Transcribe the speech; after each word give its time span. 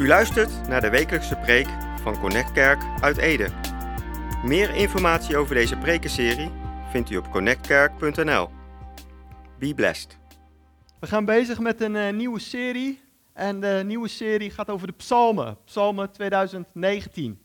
U 0.00 0.06
luistert 0.06 0.68
naar 0.68 0.80
de 0.80 0.90
wekelijkse 0.90 1.36
preek 1.36 1.66
van 2.02 2.20
Connect 2.20 2.52
Kerk 2.52 2.82
uit 3.00 3.16
Ede. 3.16 3.48
Meer 4.44 4.74
informatie 4.74 5.36
over 5.36 5.54
deze 5.54 5.76
prekenserie 5.76 6.50
vindt 6.90 7.10
u 7.10 7.16
op 7.16 7.30
connectkerk.nl. 7.30 8.50
Be 9.58 9.74
blessed. 9.74 10.18
We 11.00 11.06
gaan 11.06 11.24
bezig 11.24 11.58
met 11.58 11.80
een 11.80 11.96
eh, 11.96 12.12
nieuwe 12.12 12.38
serie. 12.38 13.00
En 13.32 13.60
de 13.60 13.82
nieuwe 13.86 14.08
serie 14.08 14.50
gaat 14.50 14.70
over 14.70 14.86
de 14.86 14.92
psalmen. 14.92 15.58
Psalmen 15.64 16.10
2019. 16.12 17.40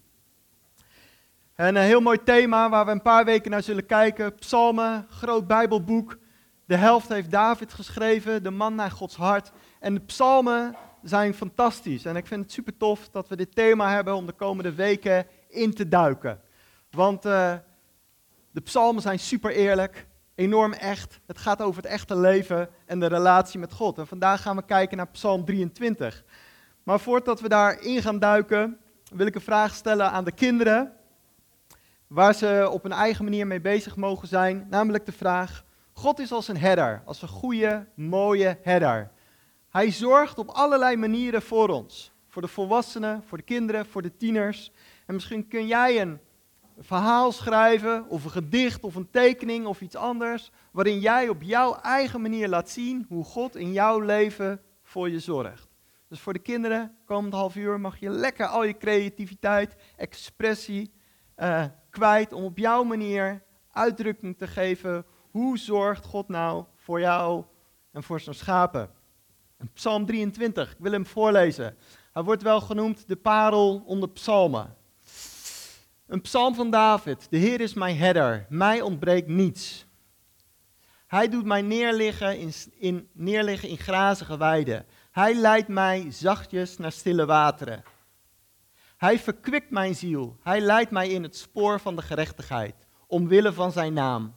En 1.56 1.76
een 1.76 1.84
heel 1.84 2.02
mooi 2.02 2.24
thema 2.24 2.70
waar 2.70 2.86
we 2.86 2.92
een 2.92 3.02
paar 3.02 3.26
weken 3.26 3.52
naar 3.52 3.64
zullen 3.64 3.86
kijken. 3.86 4.36
Psalmen, 4.36 5.08
groot 5.10 5.48
bijbelboek. 5.48 6.18
De 6.66 6.76
helft 6.76 7.10
heeft 7.10 7.32
David 7.32 7.74
geschreven, 7.74 8.44
de 8.44 8.52
man 8.52 8.76
naar 8.76 8.92
Gods 8.92 9.16
hart. 9.16 9.52
En 9.80 9.94
de 9.94 10.02
psalmen 10.02 10.76
zijn 11.08 11.34
fantastisch. 11.34 12.06
En 12.06 12.16
ik 12.16 12.28
vind 12.28 12.42
het 12.42 12.52
super 12.52 12.78
tof 12.78 13.10
dat 13.10 13.28
we 13.28 13.36
dit 13.36 13.56
thema 13.56 13.90
hebben 13.90 14.16
om 14.16 14.26
de 14.26 14.34
komende 14.34 14.74
weken 14.74 15.28
in 15.48 15.74
te 15.74 15.88
duiken. 15.88 16.42
Want 16.92 17.26
uh, 17.26 17.54
de 18.52 18.62
psalmen 18.62 19.02
zijn 19.02 19.20
super 19.20 19.52
eerlijk, 19.52 20.08
enorm 20.36 20.74
echt. 20.74 21.20
Het 21.26 21.38
gaat 21.38 21.62
over 21.62 21.82
het 21.82 21.92
echte 21.92 22.18
leven 22.18 22.70
en 22.86 23.00
de 23.00 23.08
relatie 23.08 23.60
met 23.60 23.74
God. 23.74 23.98
En 23.98 24.08
vandaag 24.08 24.42
gaan 24.42 24.56
we 24.56 24.66
kijken 24.66 24.98
naar 24.98 25.08
Psalm 25.08 25.46
23. 25.46 26.24
Maar 26.84 27.00
voordat 27.00 27.42
we 27.42 27.50
daarin 27.50 28.02
gaan 28.02 28.20
duiken, 28.20 28.78
wil 29.14 29.26
ik 29.26 29.36
een 29.36 29.42
vraag 29.42 29.74
stellen 29.74 30.12
aan 30.12 30.24
de 30.24 30.32
kinderen. 30.32 30.94
Waar 32.08 32.34
ze 32.34 32.70
op 32.72 32.86
een 32.86 32.92
eigen 32.92 33.24
manier 33.24 33.48
mee 33.48 33.62
bezig 33.62 33.96
mogen 33.96 34.28
zijn. 34.28 34.68
Namelijk 34.70 35.06
de 35.06 35.12
vraag: 35.12 35.66
God 35.94 36.20
is 36.20 36.32
als 36.32 36.48
een 36.48 36.58
herder, 36.58 37.02
als 37.06 37.22
een 37.22 37.28
goede, 37.28 37.88
mooie 37.96 38.60
herder. 38.62 39.12
Hij 39.76 39.92
zorgt 39.92 40.38
op 40.38 40.50
allerlei 40.50 40.96
manieren 40.96 41.42
voor 41.42 41.70
ons. 41.70 42.12
Voor 42.28 42.42
de 42.42 42.48
volwassenen, 42.48 43.24
voor 43.24 43.38
de 43.38 43.44
kinderen, 43.44 43.86
voor 43.86 44.02
de 44.02 44.18
tieners. 44.18 44.72
En 45.06 45.14
misschien 45.14 45.48
kun 45.48 45.68
jij 45.68 46.02
een 46.02 46.20
verhaal 46.78 47.32
schrijven, 47.32 48.10
of 48.10 48.24
een 48.24 48.32
gedicht, 48.32 48.84
of 48.84 48.96
een 48.96 49.10
tekening, 49.10 49.66
of 49.66 49.82
iets 49.82 49.96
anders. 49.96 50.52
Waarin 50.72 51.00
jij 51.00 51.30
op 51.30 51.42
jouw 51.42 51.76
eigen 51.76 52.22
manier 52.22 52.48
laat 52.48 52.70
zien 52.70 53.06
hoe 53.10 53.24
God 53.24 53.56
in 53.56 53.72
jouw 53.72 54.00
leven 54.00 54.62
voor 54.84 55.10
je 55.10 55.20
zorgt. 55.20 55.68
Dus 56.08 56.20
voor 56.20 56.34
de 56.34 56.40
kinderen, 56.40 56.98
komend 57.06 57.34
half 57.34 57.56
uur, 57.56 57.80
mag 57.80 58.00
je 58.00 58.10
lekker 58.10 58.46
al 58.46 58.64
je 58.64 58.78
creativiteit, 58.78 59.76
expressie 59.98 60.94
uh, 61.38 61.66
kwijt. 61.90 62.34
Om 62.34 62.44
op 62.44 62.58
jouw 62.58 62.84
manier 62.84 63.44
uitdrukking 63.72 64.38
te 64.38 64.48
geven. 64.48 65.06
Hoe 65.32 65.58
zorgt 65.58 66.06
God 66.06 66.28
nou 66.28 66.66
voor 66.76 67.00
jou 67.00 67.44
en 67.92 68.04
voor 68.04 68.20
zijn 68.20 68.36
schapen? 68.36 69.04
Psalm 69.74 70.06
23, 70.06 70.72
ik 70.72 70.78
wil 70.80 70.92
hem 70.92 71.06
voorlezen. 71.06 71.78
Hij 72.14 72.24
wordt 72.24 72.42
wel 72.42 72.62
genoemd 72.62 73.08
de 73.08 73.16
parel 73.16 73.84
onder 73.86 74.10
psalmen. 74.10 74.76
Een 76.08 76.22
psalm 76.22 76.56
van 76.56 76.70
David. 76.70 77.28
De 77.30 77.38
Heer 77.38 77.62
is 77.62 77.74
mijn 77.74 77.98
herder, 77.98 78.46
mij 78.50 78.82
ontbreekt 78.82 79.28
niets. 79.28 79.86
Hij 81.08 81.30
doet 81.30 81.46
mij 81.46 81.62
neerliggen 81.62 82.38
in, 82.38 82.54
in, 82.78 83.10
neerliggen 83.14 83.70
in 83.70 83.78
grazige 83.78 84.38
weiden. 84.38 84.86
Hij 85.12 85.36
leidt 85.36 85.68
mij 85.68 86.12
zachtjes 86.12 86.78
naar 86.78 86.92
stille 86.92 87.26
wateren. 87.26 87.84
Hij 88.98 89.20
verkwikt 89.20 89.70
mijn 89.70 89.96
ziel. 89.96 90.38
Hij 90.42 90.62
leidt 90.62 90.92
mij 90.92 91.10
in 91.10 91.24
het 91.24 91.38
spoor 91.38 91.80
van 91.80 91.96
de 91.96 92.02
gerechtigheid, 92.02 92.76
omwille 93.08 93.54
van 93.54 93.72
zijn 93.72 93.94
naam. 93.94 94.36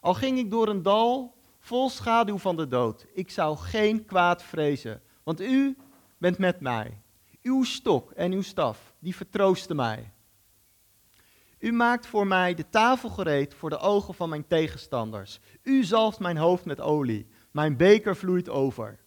Al 0.00 0.14
ging 0.14 0.38
ik 0.38 0.50
door 0.50 0.68
een 0.68 0.82
dal 0.82 1.34
vol 1.64 1.88
schaduw 1.88 2.38
van 2.38 2.56
de 2.56 2.68
dood. 2.68 3.06
Ik 3.14 3.30
zou 3.30 3.56
geen 3.56 4.04
kwaad 4.04 4.42
vrezen, 4.42 5.02
want 5.22 5.40
u 5.40 5.76
bent 6.18 6.38
met 6.38 6.60
mij. 6.60 7.00
Uw 7.42 7.62
stok 7.62 8.10
en 8.10 8.32
uw 8.32 8.42
staf, 8.42 8.94
die 8.98 9.16
vertroosten 9.16 9.76
mij. 9.76 10.12
U 11.58 11.72
maakt 11.72 12.06
voor 12.06 12.26
mij 12.26 12.54
de 12.54 12.68
tafel 12.70 13.08
gereed 13.08 13.54
voor 13.54 13.70
de 13.70 13.78
ogen 13.78 14.14
van 14.14 14.28
mijn 14.28 14.46
tegenstanders. 14.46 15.40
U 15.62 15.84
zalft 15.84 16.18
mijn 16.18 16.36
hoofd 16.36 16.64
met 16.64 16.80
olie. 16.80 17.26
Mijn 17.50 17.76
beker 17.76 18.16
vloeit 18.16 18.48
over. 18.48 18.98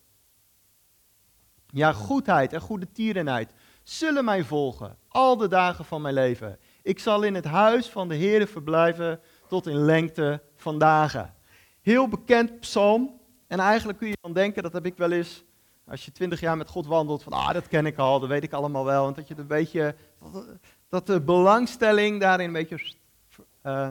Ja, 1.67 1.93
goedheid 1.93 2.53
en 2.53 2.61
goede 2.61 2.91
tierenheid 2.91 3.53
zullen 3.83 4.25
mij 4.25 4.43
volgen 4.43 4.97
al 5.07 5.37
de 5.37 5.47
dagen 5.47 5.85
van 5.85 6.01
mijn 6.01 6.13
leven. 6.13 6.59
Ik 6.81 6.99
zal 6.99 7.23
in 7.23 7.35
het 7.35 7.45
huis 7.45 7.89
van 7.89 8.07
de 8.07 8.15
Heer 8.15 8.47
verblijven 8.47 9.21
tot 9.47 9.67
in 9.67 9.85
lengte 9.85 10.43
van 10.55 10.79
dagen. 10.79 11.35
Heel 11.87 12.07
bekend 12.07 12.59
psalm. 12.59 13.19
En 13.47 13.59
eigenlijk 13.59 13.97
kun 13.97 14.07
je 14.07 14.17
dan 14.21 14.33
denken, 14.33 14.63
dat 14.63 14.73
heb 14.73 14.85
ik 14.85 14.97
wel 14.97 15.11
eens, 15.11 15.43
als 15.85 16.05
je 16.05 16.11
twintig 16.11 16.39
jaar 16.39 16.57
met 16.57 16.69
God 16.69 16.85
wandelt, 16.85 17.23
van 17.23 17.33
ah, 17.33 17.53
dat 17.53 17.67
ken 17.67 17.85
ik 17.85 17.97
al, 17.97 18.19
dat 18.19 18.29
weet 18.29 18.43
ik 18.43 18.53
allemaal 18.53 18.85
wel. 18.85 19.07
En 19.07 19.13
dat 19.13 19.27
je 19.27 19.35
een 19.37 19.47
beetje, 19.47 19.95
dat 20.89 21.07
de 21.07 21.21
belangstelling 21.21 22.19
daarin 22.19 22.47
een 22.47 22.53
beetje 22.53 22.93
uh, 23.65 23.89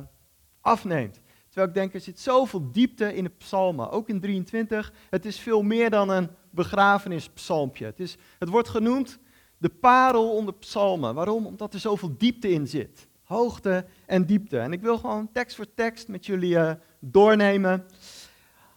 afneemt. 0.61 1.21
Terwijl 1.47 1.69
ik 1.69 1.75
denk, 1.75 1.95
er 1.95 2.01
zit 2.01 2.21
zoveel 2.21 2.71
diepte 2.73 3.15
in 3.15 3.25
de 3.25 3.31
psalmen, 3.39 3.91
ook 3.91 4.09
in 4.09 4.21
23. 4.21 4.93
Het 5.11 5.25
is 5.25 5.39
veel 5.39 5.63
meer 5.63 5.91
dan 5.91 6.09
een 6.09 6.31
begrafenispsalmpje. 6.51 7.85
Het, 7.85 8.01
is, 8.01 8.17
het 8.39 8.49
wordt 8.49 8.69
genoemd 8.69 9.19
de 9.59 9.69
parel 9.69 10.31
onder 10.33 10.55
psalmen. 10.55 11.15
Waarom? 11.15 11.47
Omdat 11.47 11.75
er 11.75 11.81
zoveel 11.81 12.15
diepte 12.19 12.51
in 12.51 12.69
zit. 12.69 13.09
Hoogte 13.23 13.87
en 14.07 14.27
diepte. 14.27 14.59
En 14.59 14.73
ik 14.73 14.81
wil 14.81 14.99
gewoon 14.99 15.33
tekst 15.33 15.57
voor 15.57 15.75
tekst 15.75 16.09
met 16.09 16.27
jullie 16.27 16.55
uh, 16.55 16.73
doornemen. 17.13 17.87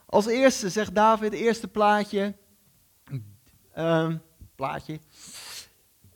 Als 0.05 0.25
eerste 0.25 0.69
zegt 0.69 0.95
David, 0.95 1.33
eerste 1.33 1.67
plaatje. 1.67 2.35
Um, 3.77 4.21
plaatje. 4.55 4.99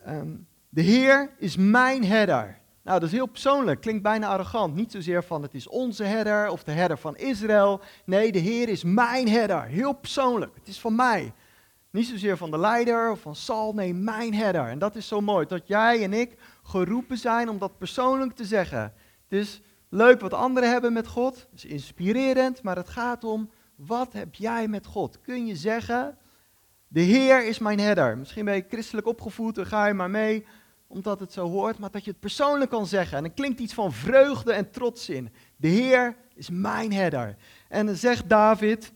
Um, 0.07 0.47
de 0.69 0.81
Heer 0.81 1.29
is 1.37 1.55
mijn 1.55 2.05
herder. 2.05 2.61
Nou, 2.83 2.99
dat 2.99 3.09
is 3.09 3.15
heel 3.15 3.27
persoonlijk, 3.27 3.81
klinkt 3.81 4.03
bijna 4.03 4.27
arrogant. 4.27 4.75
Niet 4.75 4.91
zozeer 4.91 5.23
van 5.23 5.41
het 5.41 5.53
is 5.53 5.67
onze 5.67 6.03
herder 6.03 6.47
of 6.49 6.63
de 6.63 6.71
herder 6.71 6.97
van 6.97 7.17
Israël. 7.17 7.81
Nee, 8.05 8.31
de 8.31 8.39
Heer 8.39 8.69
is 8.69 8.83
mijn 8.83 9.29
herder. 9.29 9.63
Heel 9.63 9.93
persoonlijk. 9.93 10.55
Het 10.55 10.67
is 10.67 10.79
van 10.79 10.95
mij. 10.95 11.33
Niet 11.89 12.07
zozeer 12.07 12.37
van 12.37 12.51
de 12.51 12.57
leider 12.57 13.11
of 13.11 13.19
van 13.19 13.35
Sal, 13.35 13.73
nee, 13.73 13.93
mijn 13.93 14.33
herder. 14.33 14.67
En 14.67 14.79
dat 14.79 14.95
is 14.95 15.07
zo 15.07 15.21
mooi, 15.21 15.45
dat 15.45 15.67
jij 15.67 16.03
en 16.03 16.13
ik 16.13 16.37
geroepen 16.63 17.17
zijn 17.17 17.49
om 17.49 17.57
dat 17.57 17.77
persoonlijk 17.77 18.35
te 18.35 18.45
zeggen. 18.45 18.81
Het 19.29 19.39
is 19.39 19.61
leuk 19.93 20.19
wat 20.19 20.33
anderen 20.33 20.69
hebben 20.71 20.93
met 20.93 21.07
God, 21.07 21.47
is 21.53 21.65
inspirerend, 21.65 22.61
maar 22.61 22.75
het 22.75 22.89
gaat 22.89 23.23
om, 23.23 23.49
wat 23.75 24.13
heb 24.13 24.35
jij 24.35 24.67
met 24.67 24.85
God? 24.85 25.21
Kun 25.21 25.45
je 25.45 25.55
zeggen, 25.55 26.17
de 26.87 27.01
Heer 27.01 27.47
is 27.47 27.59
mijn 27.59 27.79
herder. 27.79 28.17
Misschien 28.17 28.45
ben 28.45 28.55
je 28.55 28.65
christelijk 28.69 29.07
opgevoed 29.07 29.57
en 29.57 29.65
ga 29.65 29.85
je 29.85 29.93
maar 29.93 30.09
mee 30.09 30.45
omdat 30.87 31.19
het 31.19 31.33
zo 31.33 31.49
hoort, 31.49 31.79
maar 31.79 31.91
dat 31.91 32.03
je 32.03 32.11
het 32.11 32.19
persoonlijk 32.19 32.69
kan 32.71 32.87
zeggen. 32.87 33.17
En 33.17 33.23
er 33.23 33.31
klinkt 33.31 33.59
iets 33.59 33.73
van 33.73 33.93
vreugde 33.93 34.53
en 34.53 34.71
trots 34.71 35.09
in. 35.09 35.33
De 35.55 35.67
Heer 35.67 36.15
is 36.35 36.49
mijn 36.49 36.93
herder. 36.93 37.35
En 37.69 37.85
dan 37.85 37.95
zegt 37.95 38.29
David, 38.29 38.93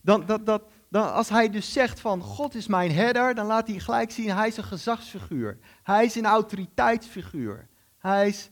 dan, 0.00 0.26
dat, 0.26 0.46
dat, 0.46 0.62
dan, 0.88 1.12
als 1.12 1.28
hij 1.28 1.50
dus 1.50 1.72
zegt 1.72 2.00
van 2.00 2.22
God 2.22 2.54
is 2.54 2.66
mijn 2.66 2.92
herder, 2.92 3.34
dan 3.34 3.46
laat 3.46 3.68
hij 3.68 3.78
gelijk 3.78 4.10
zien, 4.10 4.30
hij 4.30 4.48
is 4.48 4.56
een 4.56 4.64
gezagsfiguur. 4.64 5.58
Hij 5.82 6.04
is 6.04 6.14
een 6.14 6.26
autoriteitsfiguur. 6.26 7.68
Hij 7.98 8.28
is 8.28 8.50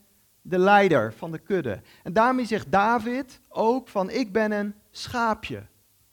de 0.48 0.58
leider 0.58 1.12
van 1.12 1.30
de 1.30 1.38
kudde. 1.38 1.80
En 2.02 2.12
daarmee 2.12 2.44
zegt 2.44 2.72
David 2.72 3.40
ook 3.48 3.88
van 3.88 4.10
ik 4.10 4.32
ben 4.32 4.52
een 4.52 4.74
schaapje. 4.90 5.62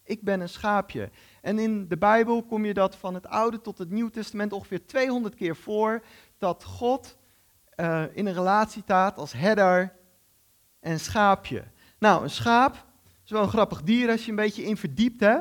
Ik 0.03 0.21
ben 0.21 0.41
een 0.41 0.49
schaapje. 0.49 1.09
En 1.41 1.59
in 1.59 1.87
de 1.87 1.97
Bijbel 1.97 2.43
kom 2.43 2.65
je 2.65 2.73
dat 2.73 2.95
van 2.95 3.13
het 3.13 3.27
Oude 3.27 3.61
tot 3.61 3.77
het 3.77 3.89
Nieuw 3.89 4.09
Testament 4.09 4.53
ongeveer 4.53 4.85
200 4.85 5.35
keer 5.35 5.55
voor, 5.55 6.03
dat 6.37 6.63
God 6.63 7.17
uh, 7.75 8.03
in 8.13 8.25
een 8.25 8.33
relatie 8.33 8.81
staat 8.81 9.17
als 9.17 9.33
herder 9.33 9.93
en 10.79 10.99
schaapje. 10.99 11.63
Nou, 11.99 12.23
een 12.23 12.29
schaap 12.29 12.85
is 13.25 13.31
wel 13.31 13.41
een 13.41 13.49
grappig 13.49 13.81
dier 13.81 14.09
als 14.09 14.23
je 14.23 14.29
een 14.29 14.35
beetje 14.35 14.63
in 14.63 14.77
verdiept. 14.77 15.19
Hè? 15.19 15.37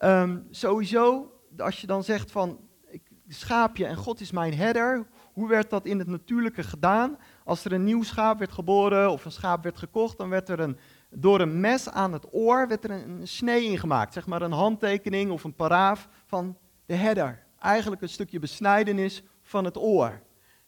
Um, 0.00 0.46
sowieso, 0.50 1.32
als 1.56 1.80
je 1.80 1.86
dan 1.86 2.04
zegt 2.04 2.30
van 2.30 2.58
ik, 2.86 3.02
schaapje 3.28 3.86
en 3.86 3.96
God 3.96 4.20
is 4.20 4.30
mijn 4.30 4.54
herder, 4.54 5.06
hoe 5.32 5.48
werd 5.48 5.70
dat 5.70 5.86
in 5.86 5.98
het 5.98 6.08
natuurlijke 6.08 6.62
gedaan? 6.62 7.18
Als 7.44 7.64
er 7.64 7.72
een 7.72 7.84
nieuw 7.84 8.02
schaap 8.02 8.38
werd 8.38 8.52
geboren 8.52 9.10
of 9.10 9.24
een 9.24 9.32
schaap 9.32 9.62
werd 9.62 9.78
gekocht, 9.78 10.18
dan 10.18 10.28
werd 10.28 10.48
er 10.48 10.60
een, 10.60 10.78
door 11.10 11.40
een 11.40 11.60
mes 11.60 11.88
aan 11.88 12.12
het 12.12 12.34
oor 12.34 12.68
werd 12.68 12.84
er 12.84 12.90
een, 12.90 13.28
snee 13.28 13.64
ingemaakt. 13.64 14.12
Zeg 14.12 14.26
maar 14.26 14.42
een 14.42 14.52
handtekening 14.52 15.30
of 15.30 15.44
een 15.44 15.54
paraaf 15.54 16.08
van 16.26 16.56
de 16.86 16.94
herder. 16.94 17.42
Eigenlijk 17.58 18.02
een 18.02 18.08
stukje 18.08 18.38
besnijdenis 18.38 19.22
van 19.42 19.64
het 19.64 19.76
oor. 19.76 20.20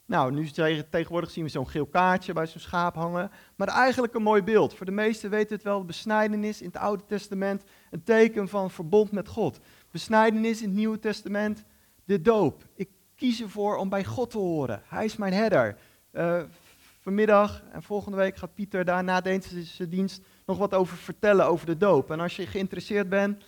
Nou, 0.06 0.32
nu 0.32 0.50
tegenwoordig 0.90 1.30
zien 1.30 1.44
we 1.44 1.50
zo'n 1.50 1.68
geel 1.68 1.86
kaartje 1.86 2.32
bij 2.32 2.46
zo'n 2.46 2.60
schaap 2.60 2.94
hangen. 2.94 3.30
Maar 3.56 3.68
eigenlijk 3.68 4.14
een 4.14 4.22
mooi 4.22 4.42
beeld. 4.42 4.74
Voor 4.74 4.86
de 4.86 4.92
meesten 4.92 5.30
weten 5.30 5.54
het 5.54 5.64
wel, 5.64 5.78
de 5.78 5.84
besnijdenis 5.84 6.60
in 6.60 6.66
het 6.66 6.76
Oude 6.76 7.04
Testament, 7.06 7.64
een 7.90 8.02
teken 8.02 8.48
van 8.48 8.70
verbond 8.70 9.12
met 9.12 9.28
God. 9.28 9.60
Besnijdenis 9.90 10.62
in 10.62 10.68
het 10.68 10.76
Nieuwe 10.76 10.98
Testament, 10.98 11.64
de 12.04 12.20
doop. 12.20 12.64
Ik 12.74 12.88
kies 13.24 13.40
ervoor 13.40 13.76
om 13.76 13.88
bij 13.88 14.04
God 14.04 14.30
te 14.30 14.38
horen. 14.38 14.82
Hij 14.86 15.04
is 15.04 15.16
mijn 15.16 15.32
herder. 15.32 15.76
Uh, 16.12 16.40
vanmiddag 17.00 17.62
en 17.72 17.82
volgende 17.82 18.16
week 18.16 18.36
gaat 18.36 18.54
Pieter 18.54 18.84
daar 18.84 19.04
na 19.04 19.20
deze 19.20 19.88
dienst 19.88 20.20
nog 20.46 20.58
wat 20.58 20.74
over 20.74 20.96
vertellen 20.96 21.46
over 21.46 21.66
de 21.66 21.76
doop. 21.76 22.10
En 22.10 22.20
als 22.20 22.36
je 22.36 22.46
geïnteresseerd 22.46 23.08
bent, 23.08 23.44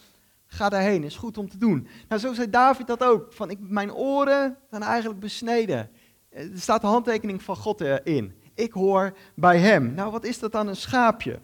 Ga 0.48 0.68
daarheen, 0.68 1.04
is 1.04 1.16
goed 1.16 1.38
om 1.38 1.48
te 1.48 1.58
doen. 1.58 1.88
Nou, 2.08 2.20
zo 2.20 2.32
zei 2.32 2.50
David 2.50 2.86
dat 2.86 3.04
ook. 3.04 3.32
Van, 3.32 3.50
ik, 3.50 3.58
mijn 3.60 3.92
oren 3.92 4.56
zijn 4.70 4.82
eigenlijk 4.82 5.20
besneden. 5.20 5.90
Er 6.30 6.50
staat 6.54 6.80
de 6.80 6.86
handtekening 6.86 7.42
van 7.42 7.56
God 7.56 7.80
in. 8.04 8.34
Ik 8.54 8.72
hoor 8.72 9.16
bij 9.34 9.58
hem. 9.58 9.94
Nou, 9.94 10.10
wat 10.10 10.24
is 10.24 10.38
dat 10.38 10.52
dan, 10.52 10.66
een 10.66 10.76
schaapje? 10.76 11.40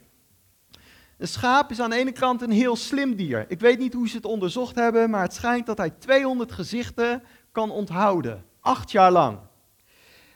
Een 1.19 1.29
schaap 1.29 1.71
is 1.71 1.81
aan 1.81 1.91
de 1.91 1.97
ene 1.97 2.13
kant 2.13 2.43
een 2.43 2.51
heel 2.51 2.77
slim 2.77 3.17
dier. 3.17 3.45
Ik 3.49 3.61
weet 3.61 3.79
niet 3.79 3.93
hoe 3.93 4.09
ze 4.09 4.17
het 4.17 4.25
onderzocht 4.25 4.75
hebben, 4.75 5.11
maar 5.11 5.23
het 5.23 5.35
schijnt 5.35 5.67
dat 5.67 5.79
hij 5.79 5.91
200 5.91 6.53
gezichten 6.53 7.23
kan 7.53 7.71
onthouden. 7.71 8.45
Acht 8.61 8.91
jaar 8.91 9.11
lang. 9.11 9.39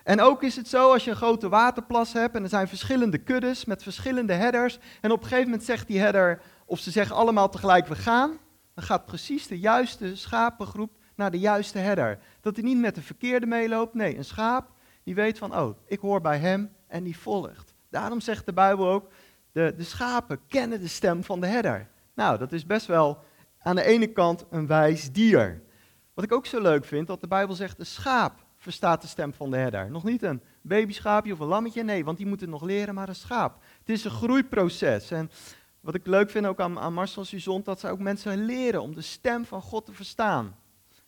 En 0.04 0.20
ook 0.20 0.42
is 0.42 0.56
het 0.56 0.68
zo 0.68 0.92
als 0.92 1.04
je 1.04 1.10
een 1.10 1.16
grote 1.16 1.48
waterplas 1.48 2.12
hebt 2.12 2.34
en 2.34 2.42
er 2.42 2.48
zijn 2.48 2.68
verschillende 2.68 3.18
kuddes 3.18 3.64
met 3.64 3.82
verschillende 3.82 4.32
headers. 4.32 4.78
En 5.00 5.10
op 5.10 5.18
een 5.18 5.28
gegeven 5.28 5.48
moment 5.50 5.64
zegt 5.64 5.86
die 5.86 5.98
header, 5.98 6.40
of 6.64 6.78
ze 6.78 6.90
zeggen 6.90 7.16
allemaal 7.16 7.48
tegelijk 7.48 7.86
we 7.86 7.94
gaan, 7.94 8.38
dan 8.74 8.84
gaat 8.84 9.06
precies 9.06 9.46
de 9.46 9.58
juiste 9.58 10.16
schapengroep 10.16 10.90
naar 11.14 11.30
de 11.30 11.38
juiste 11.38 11.78
herder. 11.78 12.18
Dat 12.40 12.56
hij 12.56 12.64
niet 12.64 12.78
met 12.78 12.94
de 12.94 13.02
verkeerde 13.02 13.46
meeloopt. 13.46 13.94
Nee, 13.94 14.16
een 14.16 14.24
schaap 14.24 14.70
die 15.02 15.14
weet 15.14 15.38
van, 15.38 15.56
oh, 15.56 15.78
ik 15.86 15.98
hoor 15.98 16.20
bij 16.20 16.38
hem 16.38 16.72
en 16.86 17.04
die 17.04 17.18
volgt. 17.18 17.74
Daarom 17.90 18.20
zegt 18.20 18.46
de 18.46 18.52
Bijbel 18.52 18.88
ook, 18.88 19.08
de, 19.52 19.74
de 19.76 19.84
schapen 19.84 20.40
kennen 20.48 20.80
de 20.80 20.88
stem 20.88 21.24
van 21.24 21.40
de 21.40 21.46
herder. 21.46 21.88
Nou, 22.14 22.38
dat 22.38 22.52
is 22.52 22.66
best 22.66 22.86
wel 22.86 23.18
aan 23.58 23.76
de 23.76 23.84
ene 23.84 24.06
kant 24.06 24.44
een 24.50 24.66
wijs 24.66 25.12
dier. 25.12 25.62
Wat 26.16 26.24
ik 26.24 26.32
ook 26.32 26.46
zo 26.46 26.60
leuk 26.60 26.84
vind, 26.84 27.06
dat 27.06 27.20
de 27.20 27.26
Bijbel 27.26 27.54
zegt, 27.54 27.76
de 27.76 27.84
schaap 27.84 28.44
verstaat 28.56 29.00
de 29.02 29.06
stem 29.06 29.32
van 29.32 29.50
de 29.50 29.56
herder. 29.56 29.90
Nog 29.90 30.04
niet 30.04 30.22
een 30.22 30.42
babyschaapje 30.60 31.32
of 31.32 31.38
een 31.38 31.46
lammetje, 31.46 31.82
nee, 31.82 32.04
want 32.04 32.16
die 32.16 32.26
moet 32.26 32.40
het 32.40 32.50
nog 32.50 32.62
leren, 32.62 32.94
maar 32.94 33.08
een 33.08 33.14
schaap. 33.14 33.62
Het 33.78 33.88
is 33.88 34.04
een 34.04 34.10
groeiproces. 34.10 35.10
En 35.10 35.30
wat 35.80 35.94
ik 35.94 36.06
leuk 36.06 36.30
vind 36.30 36.46
ook 36.46 36.60
aan, 36.60 36.78
aan 36.78 36.92
Marcel 36.92 37.24
Suzon, 37.24 37.62
dat 37.62 37.80
ze 37.80 37.88
ook 37.88 37.98
mensen 37.98 38.44
leren 38.44 38.82
om 38.82 38.94
de 38.94 39.00
stem 39.00 39.44
van 39.44 39.62
God 39.62 39.84
te 39.84 39.92
verstaan. 39.92 40.56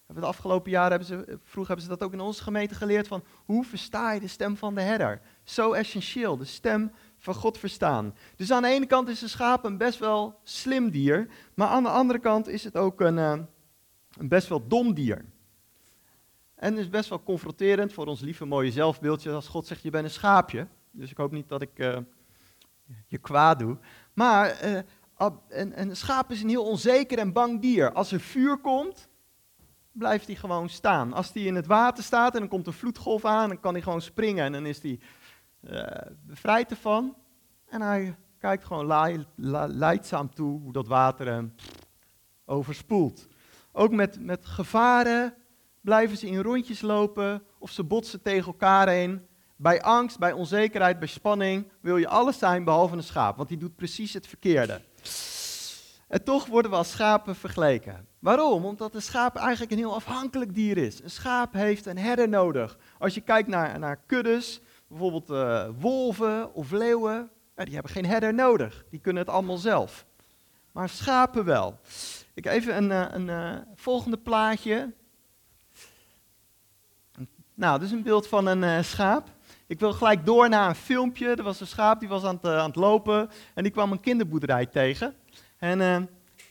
De 0.07 0.21
afgelopen 0.21 0.71
jaren 0.71 0.91
hebben 0.91 1.09
ze, 1.09 1.39
vroeg 1.43 1.67
hebben 1.67 1.85
ze 1.85 1.91
dat 1.91 2.03
ook 2.03 2.13
in 2.13 2.21
onze 2.21 2.43
gemeente 2.43 2.75
geleerd 2.75 3.09
van 3.09 3.25
hoe 3.45 3.65
versta 3.65 4.13
je 4.13 4.21
de 4.21 4.29
stem 4.29 4.57
van 4.57 4.75
de 4.75 4.81
herder? 4.81 5.21
Zo 5.45 5.73
essentieel, 5.73 6.37
de 6.37 6.45
stem 6.45 6.93
van 7.19 7.35
God 7.35 7.59
verstaan. 7.59 8.15
Dus 8.37 8.53
aan 8.53 8.63
de 8.63 8.69
ene 8.69 8.87
kant 8.87 9.09
is 9.09 9.23
een 9.23 9.29
schaap 9.29 9.65
een 9.65 9.77
best 9.77 9.99
wel 9.99 10.39
slim 10.43 10.91
dier, 10.91 11.29
maar 11.55 11.69
aan 11.69 11.83
de 11.83 11.89
andere 11.89 12.19
kant 12.19 12.49
is 12.49 12.65
het 12.65 12.77
ook 12.77 13.01
een, 13.01 13.19
eh, 13.19 13.39
een 14.17 14.29
best 14.29 14.49
wel 14.49 14.69
dom 14.69 14.95
dier. 14.95 15.25
En 16.55 16.79
is 16.79 16.89
best 16.89 17.09
wel 17.09 17.23
confronterend 17.23 17.93
voor 17.93 18.07
ons 18.07 18.21
lieve 18.21 18.45
mooie 18.45 18.71
zelfbeeldje 18.71 19.33
als 19.33 19.49
God 19.49 19.67
zegt 19.67 19.83
je 19.83 19.91
bent 19.91 20.05
een 20.05 20.11
schaapje. 20.11 20.67
Dus 20.91 21.11
ik 21.11 21.17
hoop 21.17 21.33
niet 21.33 21.49
dat 21.49 21.63
ik 21.63 21.79
uh, 21.79 21.99
je 23.07 23.19
kwaad 23.19 23.59
doe. 23.59 23.79
Maar 24.13 24.65
uh, 24.65 24.81
een, 25.49 25.97
schaap 25.97 26.31
is 26.31 26.43
een 26.43 26.49
heel 26.49 26.65
onzeker 26.65 27.19
en 27.19 27.33
bang 27.33 27.61
dier. 27.61 27.93
Als 27.93 28.13
er 28.13 28.21
vuur 28.21 28.57
komt, 28.59 29.09
blijft 29.93 30.27
hij 30.27 30.35
gewoon 30.35 30.69
staan. 30.69 31.13
Als 31.13 31.33
hij 31.33 31.43
in 31.43 31.55
het 31.55 31.67
water 31.67 32.05
staat 32.05 32.35
en 32.35 32.41
dan 32.41 32.49
komt 32.49 32.67
een 32.67 32.73
vloedgolf 32.73 33.25
aan, 33.25 33.49
dan 33.49 33.61
kan 33.61 33.73
hij 33.73 33.83
gewoon 33.83 34.03
springen 34.03 34.45
en 34.45 34.53
dan 34.53 34.67
is 34.67 34.83
hij 34.83 35.01
uh, 35.61 36.13
bevrijd 36.27 36.71
ervan. 36.71 37.17
En 37.69 37.81
hij 37.81 38.17
kijkt 38.39 38.65
gewoon 38.65 39.27
leidzaam 39.67 40.35
toe 40.35 40.61
hoe 40.61 40.73
dat 40.73 40.87
water 40.87 41.27
hem 41.27 41.55
overspoelt. 42.45 43.29
Ook 43.73 43.93
met, 43.93 44.21
met 44.21 44.47
gevaren 44.47 45.35
blijven 45.81 46.17
ze 46.17 46.27
in 46.27 46.41
rondjes 46.41 46.81
lopen 46.81 47.43
of 47.59 47.71
ze 47.71 47.85
botsen 47.85 48.23
tegen 48.23 48.47
elkaar 48.47 48.89
heen. 48.89 49.27
Bij 49.57 49.83
angst, 49.83 50.19
bij 50.19 50.33
onzekerheid, 50.33 50.99
bij 50.99 51.09
spanning 51.09 51.69
wil 51.81 51.97
je 51.97 52.09
alles 52.09 52.39
zijn 52.39 52.65
behalve 52.65 52.97
een 52.97 53.03
schaap, 53.03 53.37
want 53.37 53.49
die 53.49 53.59
doet 53.59 53.77
precies 53.77 54.15
het 54.15 54.27
verkeerde. 54.27 54.81
En 56.09 56.25
toch 56.25 56.47
worden 56.47 56.71
we 56.71 56.77
als 56.77 56.91
schapen 56.91 57.37
vergeleken. 57.37 58.07
Waarom? 58.19 58.65
Omdat 58.65 58.95
een 58.95 59.03
schaap 59.03 59.37
eigenlijk 59.37 59.73
een 59.73 59.79
heel 59.79 59.95
afhankelijk 59.95 60.55
dier 60.55 60.77
is. 60.77 61.03
Een 61.03 61.11
schaap 61.11 61.53
heeft 61.53 61.87
een 61.87 61.99
herder 61.99 62.29
nodig. 62.29 62.79
Als 62.99 63.15
je 63.15 63.21
kijkt 63.21 63.49
naar, 63.49 63.79
naar 63.79 64.01
kuddes, 64.07 64.61
bijvoorbeeld 64.87 65.31
uh, 65.31 65.69
wolven 65.79 66.55
of 66.55 66.71
leeuwen, 66.71 67.31
die 67.55 67.75
hebben 67.75 67.93
geen 67.93 68.07
herder 68.07 68.35
nodig. 68.35 68.85
Die 68.91 69.01
kunnen 69.01 69.23
het 69.23 69.33
allemaal 69.33 69.57
zelf. 69.57 70.07
Maar 70.73 70.89
schapen 70.89 71.45
wel. 71.45 71.79
Ik 72.39 72.47
even 72.47 72.77
een, 72.77 72.93
eh, 72.93 73.05
een, 73.11 73.29
uh, 73.29 73.57
volgende 73.75 74.17
plaatje. 74.17 74.93
Nou, 77.55 77.79
dit 77.79 77.89
is 77.89 77.95
een 77.95 78.03
beeld 78.03 78.29
van 78.29 78.47
een 78.47 78.63
uh, 78.63 78.83
schaap. 78.83 79.29
Ik 79.67 79.81
wil 79.81 79.93
gelijk 79.93 80.27
door 80.27 80.49
naar 80.49 80.69
een 80.69 80.75
filmpje. 80.75 81.29
Er 81.29 81.43
was 81.43 81.61
een 81.61 81.67
schaap 81.67 82.01
die 82.01 82.09
was 82.09 82.25
aan 82.25 82.35
het, 82.35 82.45
aan 82.45 82.67
het 82.67 82.77
lopen 82.77 83.31
en 83.55 83.63
die 83.63 83.73
kwam 83.73 83.93
een 83.93 84.01
kinderboerderij 84.01 84.67
tegen. 84.67 85.15
En 85.57 85.81
uh, 85.81 85.97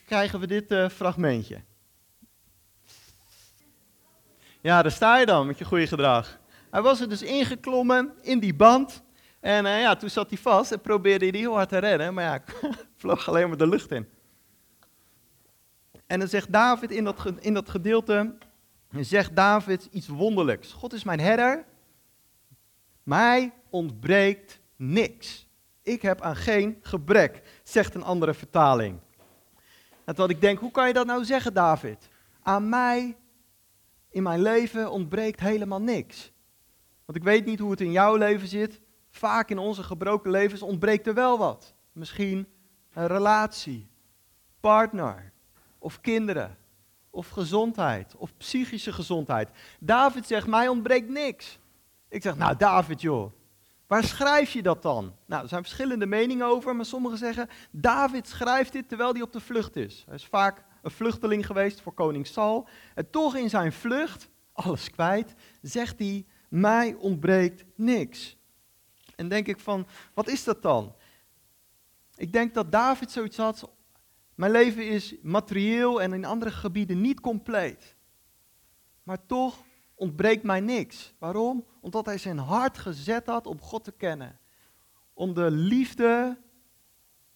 krijgen 0.05 0.39
we 0.39 0.47
dit 0.47 0.91
fragmentje. 0.91 1.61
Ja, 4.61 4.81
daar 4.81 4.91
sta 4.91 5.17
je 5.17 5.25
dan 5.25 5.47
met 5.47 5.57
je 5.57 5.65
goede 5.65 5.87
gedrag. 5.87 6.39
Hij 6.71 6.81
was 6.81 7.01
er 7.01 7.09
dus 7.09 7.21
ingeklommen 7.21 8.13
in 8.21 8.39
die 8.39 8.55
band. 8.55 9.03
En 9.39 9.65
ja, 9.65 9.95
toen 9.95 10.09
zat 10.09 10.29
hij 10.29 10.37
vast 10.37 10.71
en 10.71 10.81
probeerde 10.81 11.27
hij 11.27 11.39
heel 11.39 11.53
hard 11.53 11.69
te 11.69 11.77
redden. 11.77 12.13
Maar 12.13 12.23
ja, 12.23 12.43
vloog 12.97 13.27
alleen 13.27 13.47
maar 13.47 13.57
de 13.57 13.67
lucht 13.67 13.91
in. 13.91 14.16
En 16.07 16.19
dan 16.19 16.27
zegt 16.27 16.51
David 16.51 16.91
in 16.91 17.03
dat, 17.03 17.33
in 17.39 17.53
dat 17.53 17.69
gedeelte, 17.69 18.35
zegt 18.91 19.35
David 19.35 19.87
iets 19.91 20.07
wonderlijks. 20.07 20.71
God 20.71 20.93
is 20.93 21.03
mijn 21.03 21.19
herder, 21.19 21.65
mij 23.03 23.53
ontbreekt 23.69 24.59
niks. 24.75 25.47
Ik 25.81 26.01
heb 26.01 26.21
aan 26.21 26.35
geen 26.35 26.77
gebrek, 26.81 27.41
zegt 27.63 27.95
een 27.95 28.03
andere 28.03 28.33
vertaling. 28.33 28.99
En 30.03 30.15
wat 30.15 30.29
ik 30.29 30.41
denk, 30.41 30.59
hoe 30.59 30.71
kan 30.71 30.87
je 30.87 30.93
dat 30.93 31.05
nou 31.05 31.25
zeggen, 31.25 31.53
David? 31.53 32.09
Aan 32.41 32.69
mij, 32.69 33.15
in 34.09 34.23
mijn 34.23 34.41
leven, 34.41 34.91
ontbreekt 34.91 35.39
helemaal 35.39 35.81
niks. 35.81 36.31
Want 37.05 37.17
ik 37.17 37.23
weet 37.23 37.45
niet 37.45 37.59
hoe 37.59 37.71
het 37.71 37.81
in 37.81 37.91
jouw 37.91 38.15
leven 38.15 38.47
zit. 38.47 38.79
Vaak 39.09 39.49
in 39.49 39.57
onze 39.57 39.83
gebroken 39.83 40.31
levens 40.31 40.61
ontbreekt 40.61 41.07
er 41.07 41.13
wel 41.13 41.37
wat. 41.37 41.73
Misschien 41.91 42.47
een 42.93 43.07
relatie, 43.07 43.87
partner 44.59 45.31
of 45.87 46.01
kinderen 46.01 46.57
of 47.09 47.29
gezondheid, 47.29 48.15
of 48.15 48.37
psychische 48.37 48.93
gezondheid. 48.93 49.49
David 49.79 50.27
zegt, 50.27 50.47
mij 50.47 50.67
ontbreekt 50.67 51.09
niks. 51.09 51.59
Ik 52.09 52.21
zeg, 52.21 52.37
nou 52.37 52.57
David 52.57 53.01
joh, 53.01 53.31
waar 53.87 54.03
schrijf 54.03 54.53
je 54.53 54.61
dat 54.61 54.81
dan? 54.81 55.15
Nou, 55.25 55.43
er 55.43 55.49
zijn 55.49 55.63
verschillende 55.63 56.05
meningen 56.05 56.45
over, 56.45 56.75
maar 56.75 56.85
sommigen 56.85 57.17
zeggen, 57.17 57.49
David 57.71 58.27
schrijft 58.27 58.71
dit 58.71 58.87
terwijl 58.87 59.13
hij 59.13 59.21
op 59.21 59.31
de 59.31 59.39
vlucht 59.39 59.75
is. 59.75 60.03
Hij 60.05 60.15
is 60.15 60.25
vaak 60.25 60.63
een 60.81 60.91
vluchteling 60.91 61.45
geweest 61.45 61.81
voor 61.81 61.93
koning 61.93 62.27
Saul. 62.27 62.67
En 62.95 63.09
toch 63.09 63.35
in 63.35 63.49
zijn 63.49 63.73
vlucht, 63.73 64.29
alles 64.53 64.91
kwijt, 64.91 65.33
zegt 65.61 65.99
hij, 65.99 66.25
mij 66.49 66.93
ontbreekt 66.93 67.65
niks. 67.75 68.37
En 69.15 69.27
denk 69.27 69.47
ik 69.47 69.59
van, 69.59 69.87
wat 70.13 70.27
is 70.27 70.43
dat 70.43 70.61
dan? 70.61 70.95
Ik 72.15 72.33
denk 72.33 72.53
dat 72.53 72.71
David 72.71 73.11
zoiets 73.11 73.37
had, 73.37 73.69
mijn 74.37 74.51
leven 74.51 74.87
is 74.87 75.15
materieel 75.21 76.01
en 76.01 76.13
in 76.13 76.25
andere 76.25 76.51
gebieden 76.51 77.01
niet 77.01 77.19
compleet. 77.19 77.95
Maar 79.03 79.25
toch 79.25 79.63
ontbreekt 79.95 80.43
mij 80.43 80.59
niks. 80.59 81.13
Waarom? 81.19 81.65
Omdat 81.81 82.05
hij 82.05 82.17
zijn 82.17 82.37
hart 82.37 82.77
gezet 82.77 83.25
had 83.25 83.47
om 83.47 83.61
God 83.61 83.83
te 83.83 83.91
kennen. 83.91 84.39
Om 85.13 85.33
de 85.33 85.51
liefde, 85.51 86.37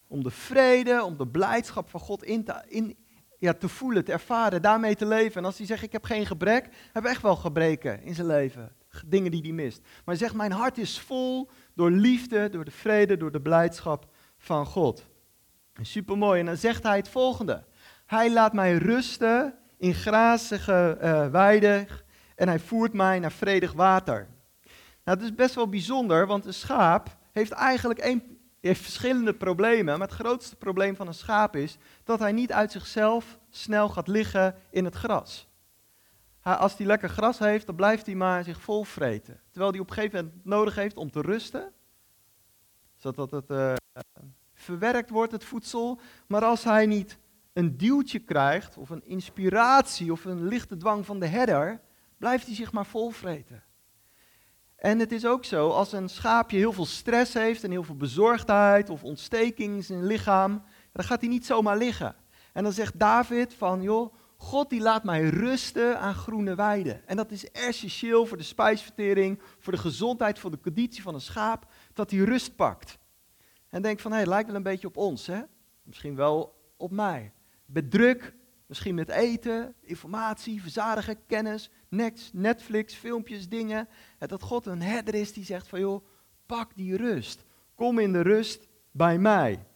om 0.06 0.22
de 0.22 0.30
vrede, 0.30 1.04
om 1.04 1.16
de 1.16 1.26
blijdschap 1.26 1.88
van 1.88 2.00
God 2.00 2.24
in 2.24 2.44
te, 2.44 2.64
in, 2.68 2.96
ja, 3.38 3.52
te 3.52 3.68
voelen, 3.68 4.04
te 4.04 4.12
ervaren, 4.12 4.62
daarmee 4.62 4.94
te 4.94 5.06
leven. 5.06 5.36
En 5.36 5.44
als 5.44 5.58
hij 5.58 5.66
zegt, 5.66 5.82
ik 5.82 5.92
heb 5.92 6.04
geen 6.04 6.26
gebrek, 6.26 6.68
hij 6.92 7.02
echt 7.02 7.22
wel 7.22 7.36
gebreken 7.36 8.02
in 8.02 8.14
zijn 8.14 8.26
leven. 8.26 8.76
Dingen 9.06 9.30
die 9.30 9.42
hij 9.42 9.52
mist. 9.52 9.80
Maar 9.80 10.00
hij 10.04 10.16
zegt, 10.16 10.34
mijn 10.34 10.52
hart 10.52 10.78
is 10.78 10.98
vol 10.98 11.50
door 11.74 11.90
liefde, 11.90 12.48
door 12.48 12.64
de 12.64 12.70
vrede, 12.70 13.16
door 13.16 13.32
de 13.32 13.40
blijdschap 13.40 14.14
van 14.36 14.66
God. 14.66 15.10
Super 15.80 16.18
mooi. 16.18 16.40
En 16.40 16.46
dan 16.46 16.56
zegt 16.56 16.82
hij 16.82 16.96
het 16.96 17.08
volgende: 17.08 17.64
Hij 18.06 18.32
laat 18.32 18.52
mij 18.52 18.76
rusten 18.76 19.54
in 19.76 19.94
grazige 19.94 20.98
uh, 21.02 21.26
weiden 21.26 21.86
en 22.34 22.48
hij 22.48 22.58
voert 22.58 22.92
mij 22.92 23.18
naar 23.18 23.32
vredig 23.32 23.72
water. 23.72 24.28
Nou, 25.04 25.18
dat 25.18 25.20
is 25.28 25.34
best 25.34 25.54
wel 25.54 25.68
bijzonder, 25.68 26.26
want 26.26 26.46
een 26.46 26.54
schaap 26.54 27.16
heeft 27.32 27.50
eigenlijk 27.50 28.00
één, 28.00 28.38
heeft 28.60 28.82
verschillende 28.82 29.34
problemen. 29.34 29.98
Maar 29.98 30.08
het 30.08 30.16
grootste 30.16 30.56
probleem 30.56 30.96
van 30.96 31.06
een 31.06 31.14
schaap 31.14 31.56
is 31.56 31.78
dat 32.04 32.18
hij 32.18 32.32
niet 32.32 32.52
uit 32.52 32.72
zichzelf 32.72 33.38
snel 33.50 33.88
gaat 33.88 34.08
liggen 34.08 34.54
in 34.70 34.84
het 34.84 34.94
gras. 34.94 35.50
Als 36.42 36.76
hij 36.76 36.86
lekker 36.86 37.08
gras 37.08 37.38
heeft, 37.38 37.66
dan 37.66 37.74
blijft 37.74 38.06
hij 38.06 38.14
maar 38.14 38.44
zich 38.44 38.60
volvreten. 38.60 39.40
Terwijl 39.50 39.72
hij 39.72 39.80
op 39.80 39.88
een 39.88 39.94
gegeven 39.94 40.24
moment 40.24 40.44
nodig 40.44 40.74
heeft 40.74 40.96
om 40.96 41.10
te 41.10 41.20
rusten, 41.20 41.72
zodat 42.96 43.30
het 43.30 43.50
uh, 43.50 43.74
verwerkt 44.62 45.10
wordt, 45.10 45.32
het 45.32 45.44
voedsel. 45.44 46.00
Maar 46.26 46.44
als 46.44 46.64
hij 46.64 46.86
niet 46.86 47.18
een 47.52 47.76
duwtje 47.76 48.18
krijgt, 48.18 48.76
of 48.76 48.90
een 48.90 49.04
inspiratie, 49.04 50.12
of 50.12 50.24
een 50.24 50.46
lichte 50.46 50.76
dwang 50.76 51.06
van 51.06 51.20
de 51.20 51.26
herder, 51.26 51.80
blijft 52.18 52.46
hij 52.46 52.54
zich 52.54 52.72
maar 52.72 52.86
volvreten. 52.86 53.62
En 54.76 54.98
het 54.98 55.12
is 55.12 55.26
ook 55.26 55.44
zo, 55.44 55.70
als 55.70 55.92
een 55.92 56.08
schaapje 56.08 56.56
heel 56.56 56.72
veel 56.72 56.86
stress 56.86 57.34
heeft 57.34 57.64
en 57.64 57.70
heel 57.70 57.82
veel 57.82 57.96
bezorgdheid 57.96 58.90
of 58.90 59.04
ontsteking 59.04 59.74
in 59.74 59.84
zijn 59.84 60.06
lichaam, 60.06 60.62
dan 60.92 61.04
gaat 61.04 61.20
hij 61.20 61.30
niet 61.30 61.46
zomaar 61.46 61.76
liggen. 61.76 62.16
En 62.52 62.62
dan 62.62 62.72
zegt 62.72 62.98
David 62.98 63.54
van, 63.54 63.82
joh, 63.82 64.14
God 64.36 64.70
die 64.70 64.80
laat 64.80 65.04
mij 65.04 65.28
rusten 65.28 65.98
aan 65.98 66.14
groene 66.14 66.54
weiden. 66.54 67.06
En 67.06 67.16
dat 67.16 67.30
is 67.30 67.50
essentieel 67.50 68.26
voor 68.26 68.36
de 68.36 68.42
spijsvertering, 68.42 69.40
voor 69.58 69.72
de 69.72 69.78
gezondheid, 69.78 70.38
voor 70.38 70.50
de 70.50 70.60
conditie 70.60 71.02
van 71.02 71.14
een 71.14 71.20
schaap, 71.20 71.66
dat 71.92 72.10
hij 72.10 72.20
rust 72.20 72.56
pakt. 72.56 72.98
En 73.72 73.82
denk 73.82 74.00
van, 74.00 74.10
hé, 74.10 74.16
hey, 74.16 74.26
lijkt 74.26 74.46
wel 74.46 74.56
een 74.56 74.62
beetje 74.62 74.86
op 74.86 74.96
ons, 74.96 75.26
hè? 75.26 75.42
Misschien 75.82 76.16
wel 76.16 76.54
op 76.76 76.90
mij. 76.90 77.32
Met 77.66 77.90
druk, 77.90 78.34
misschien 78.66 78.94
met 78.94 79.08
eten, 79.08 79.74
informatie, 79.80 80.62
verzadigen, 80.62 81.26
kennis, 81.26 81.70
Netflix, 82.32 82.94
filmpjes, 82.94 83.48
dingen. 83.48 83.88
En 84.18 84.28
dat 84.28 84.42
God 84.42 84.66
een 84.66 84.82
herder 84.82 85.14
is 85.14 85.32
die 85.32 85.44
zegt 85.44 85.68
van, 85.68 85.80
joh, 85.80 86.06
pak 86.46 86.76
die 86.76 86.96
rust. 86.96 87.44
Kom 87.74 87.98
in 87.98 88.12
de 88.12 88.20
rust 88.20 88.68
bij 88.90 89.18
mij. 89.18 89.66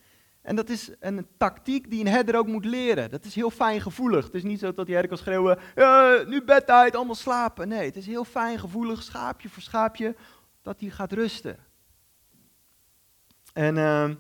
En 0.43 0.57
dat 0.57 0.69
is 0.69 0.91
een 1.01 1.27
tactiek 1.37 1.91
die 1.91 2.01
een 2.01 2.13
herder 2.13 2.37
ook 2.37 2.47
moet 2.47 2.65
leren. 2.65 3.11
Dat 3.11 3.25
is 3.25 3.35
heel 3.35 3.51
fijngevoelig. 3.51 4.25
Het 4.25 4.35
is 4.35 4.43
niet 4.43 4.59
zo 4.59 4.73
dat 4.73 4.87
die 4.87 4.95
herder 4.95 5.13
kan 5.15 5.25
schreeuwen, 5.25 5.59
uh, 5.75 6.27
nu 6.27 6.43
bedtijd, 6.45 6.97
allemaal 6.97 7.15
slapen. 7.15 7.69
Nee, 7.69 7.87
het 7.87 7.97
is 7.97 8.07
heel 8.07 8.25
fijngevoelig, 8.25 9.03
schaapje 9.03 9.49
voor 9.49 9.63
schaapje, 9.63 10.17
dat 10.63 10.81
hij 10.81 10.91
gaat 10.91 11.13
rusten. 11.13 11.66
En 13.57 13.77
uh, 13.77 14.11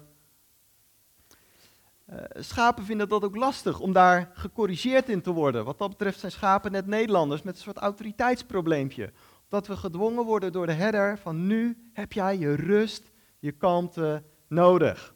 schapen 2.35 2.85
vinden 2.85 3.09
dat 3.09 3.25
ook 3.25 3.37
lastig 3.37 3.81
om 3.81 3.93
daar 3.93 4.31
gecorrigeerd 4.35 5.09
in 5.09 5.23
te 5.23 5.31
worden. 5.31 5.65
Wat 5.65 5.79
dat 5.79 5.89
betreft 5.89 6.19
zijn 6.19 6.33
schapen 6.33 6.73
net 6.73 6.87
Nederlanders 6.87 7.43
met 7.43 7.55
een 7.57 7.63
soort 7.63 7.77
autoriteitsprobleempje. 7.77 9.13
Dat 9.49 9.67
we 9.67 9.77
gedwongen 9.77 10.25
worden 10.25 10.53
door 10.53 10.67
de 10.67 10.73
herder 10.73 11.19
van 11.19 11.47
nu 11.47 11.91
heb 11.93 12.13
jij 12.13 12.39
je 12.39 12.55
rust, 12.55 13.11
je 13.39 13.53
kalmte 13.53 14.23
nodig. 14.47 15.15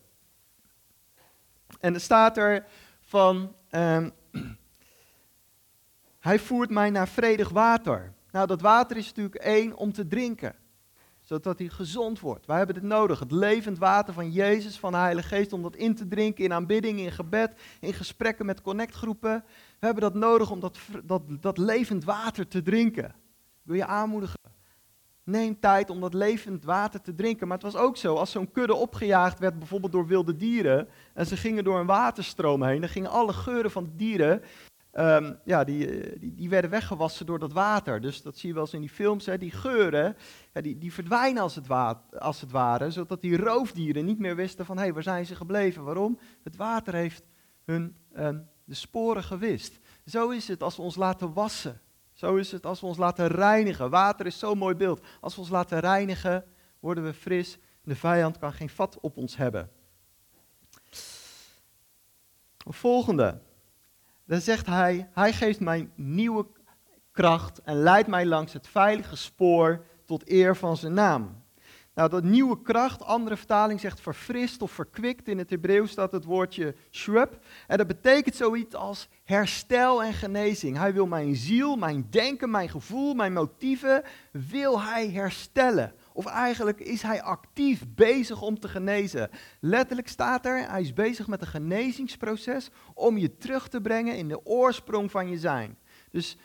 En 1.80 1.94
er 1.94 2.00
staat 2.00 2.36
er 2.36 2.66
van, 3.00 3.54
um, 3.70 4.12
hij 6.28 6.38
voert 6.38 6.70
mij 6.70 6.90
naar 6.90 7.08
vredig 7.08 7.48
water. 7.48 8.12
Nou, 8.30 8.46
dat 8.46 8.60
water 8.60 8.96
is 8.96 9.06
natuurlijk 9.06 9.34
één 9.34 9.76
om 9.76 9.92
te 9.92 10.06
drinken, 10.06 10.54
zodat 11.30 11.58
hij 11.58 11.68
gezond 11.68 12.20
wordt. 12.20 12.46
Wij 12.46 12.56
hebben 12.56 12.75
het 12.76 12.84
nodig, 12.84 13.18
het 13.18 13.32
levend 13.32 13.78
water 13.78 14.14
van 14.14 14.30
Jezus, 14.30 14.78
van 14.78 14.92
de 14.92 14.99
Heilige 14.99 15.28
Geest, 15.28 15.52
om 15.52 15.62
dat 15.62 15.76
in 15.76 15.94
te 15.94 16.08
drinken 16.08 16.44
in 16.44 16.52
aanbidding, 16.52 16.99
in 16.99 17.12
gebed, 17.12 17.60
in 17.80 17.92
gesprekken 17.92 18.46
met 18.46 18.60
connectgroepen. 18.60 19.44
We 19.78 19.87
hebben 19.87 20.02
dat 20.02 20.14
nodig 20.14 20.50
om 20.50 20.60
dat, 20.60 20.78
dat, 21.04 21.22
dat 21.40 21.58
levend 21.58 22.04
water 22.04 22.49
te 22.49 22.62
drinken. 22.62 23.04
Ik 23.04 23.62
wil 23.62 23.76
je 23.76 23.87
aanmoedigen. 23.87 24.38
Neem 25.25 25.60
tijd 25.60 25.90
om 25.90 26.00
dat 26.00 26.14
levend 26.14 26.64
water 26.64 27.00
te 27.00 27.14
drinken. 27.14 27.49
Maar 27.49 27.58
het 27.58 27.72
was 27.72 27.82
ook 27.82 27.96
zo, 27.96 28.14
als 28.14 28.30
zo'n 28.30 28.50
kudde 28.50 28.75
opgejaagd 28.75 29.38
werd, 29.38 29.58
bijvoorbeeld 29.58 29.92
door 29.92 30.06
wilde 30.06 30.37
dieren, 30.37 30.88
en 31.14 31.26
ze 31.26 31.37
gingen 31.37 31.64
door 31.64 31.78
een 31.78 31.87
waterstroom 31.87 32.62
heen, 32.62 32.80
dan 32.80 32.90
gingen 32.90 33.10
alle 33.10 33.32
geuren 33.32 33.70
van 33.70 33.92
dieren, 33.96 34.42
um, 34.92 35.38
ja, 35.44 35.64
die, 35.64 36.18
die, 36.18 36.35
die, 36.35 36.49
werden 36.49 36.70
weggewassen 36.70 37.26
door 37.26 37.38
dat 37.38 37.52
water. 37.52 38.00
Dus 38.00 38.23
dat 38.23 38.38
zie 38.38 38.49
je 38.49 38.54
wel 38.54 38.64
eens 38.64 38.75
in 38.75 38.80
die 38.80 38.90
films, 38.90 39.26
hè, 39.26 39.38
die 39.38 39.50
geuren, 39.50 40.16
ja, 40.52 40.61
die, 40.61 40.78
die 40.78 40.92
verdwijnen 40.92 41.42
als 41.42 41.54
het, 41.54 41.68
als 42.18 42.40
het 42.40 42.50
ware, 42.50 42.90
zodat 42.90 43.20
die 43.20 43.37
roofdieren 43.37 44.04
niet 44.04 44.18
meer 44.18 44.37
wisten 44.37 44.64
van, 44.66 44.76
hé, 44.76 44.82
hey, 44.82 44.92
waar 44.92 45.02
zijn 45.02 45.26
ze 45.26 45.35
gebleven? 45.35 45.85
Waarom? 45.85 46.18
Het 46.42 46.56
water 46.56 46.94
heeft 46.94 47.25
hun 47.64 47.97
um, 48.16 48.49
de 48.64 48.75
sporen 48.75 49.25
gewist. 49.25 49.78
Zo 50.06 50.28
is 50.28 50.49
het 50.49 50.62
als 50.62 50.76
we 50.76 50.82
ons 50.82 50.97
laten 50.97 51.32
wassen. 51.32 51.80
Zo 52.12 52.37
is 52.37 52.52
het 52.52 52.66
als 52.66 52.80
we 52.80 52.87
ons 52.87 52.97
laten 52.97 53.26
reinigen. 53.26 53.90
Water 53.90 54.26
is 54.26 54.38
zo'n 54.38 54.59
mooi 54.59 54.75
beeld. 54.75 55.06
Als 55.20 55.35
we 55.35 55.40
ons 55.40 55.50
laten 55.50 55.80
reinigen, 55.80 56.44
worden 56.80 57.04
we 57.04 57.14
fris. 57.14 57.59
De 57.82 57.97
vijand 57.97 58.38
kan 58.38 58.52
geen 58.52 58.68
vat 58.68 58.99
op 59.00 59.16
ons 59.16 59.37
hebben. 59.37 59.70
Volgende. 62.56 63.40
Dan 64.30 64.40
zegt 64.40 64.66
hij, 64.66 65.08
hij 65.12 65.32
geeft 65.32 65.60
mij 65.60 65.88
nieuwe 65.94 66.46
kracht 67.12 67.60
en 67.62 67.82
leidt 67.82 68.08
mij 68.08 68.26
langs 68.26 68.52
het 68.52 68.68
veilige 68.68 69.16
spoor 69.16 69.84
tot 70.04 70.30
eer 70.30 70.56
van 70.56 70.76
zijn 70.76 70.94
naam. 70.94 71.42
Nou, 71.94 72.10
dat 72.10 72.22
nieuwe 72.22 72.62
kracht, 72.62 73.02
andere 73.02 73.37
vertaling 73.37 73.80
zegt 73.80 74.00
verfrist 74.00 74.62
of 74.62 74.70
verkwikt. 74.70 75.28
In 75.28 75.38
het 75.38 75.50
Hebreeuws 75.50 75.90
staat 75.90 76.12
het 76.12 76.25
woordje 76.25 76.75
shrub. 76.90 77.38
En 77.66 77.78
dat 77.78 77.87
betekent 77.87 78.34
zoiets 78.34 78.75
als 78.75 79.08
herstel 79.25 80.02
en 80.02 80.12
genezing. 80.12 80.76
Hij 80.76 80.92
wil 80.92 81.06
mijn 81.06 81.37
ziel, 81.37 81.76
mijn 81.76 82.06
denken, 82.10 82.50
mijn 82.50 82.68
gevoel, 82.68 83.14
mijn 83.14 83.32
motieven, 83.32 84.02
wil 84.32 84.82
hij 84.82 85.10
herstellen. 85.10 85.94
Of 86.12 86.26
eigenlijk 86.26 86.80
is 86.80 87.02
hij 87.02 87.22
actief 87.22 87.84
bezig 87.94 88.42
om 88.42 88.58
te 88.58 88.68
genezen. 88.68 89.30
Letterlijk 89.60 90.08
staat 90.08 90.46
er, 90.46 90.70
hij 90.70 90.80
is 90.80 90.92
bezig 90.92 91.26
met 91.26 91.40
een 91.40 91.46
genezingsproces 91.46 92.70
om 92.94 93.18
je 93.18 93.36
terug 93.36 93.68
te 93.68 93.80
brengen 93.80 94.16
in 94.16 94.28
de 94.28 94.46
oorsprong 94.46 95.10
van 95.10 95.28
je 95.28 95.38
zijn. 95.38 95.78
Dus 96.10 96.36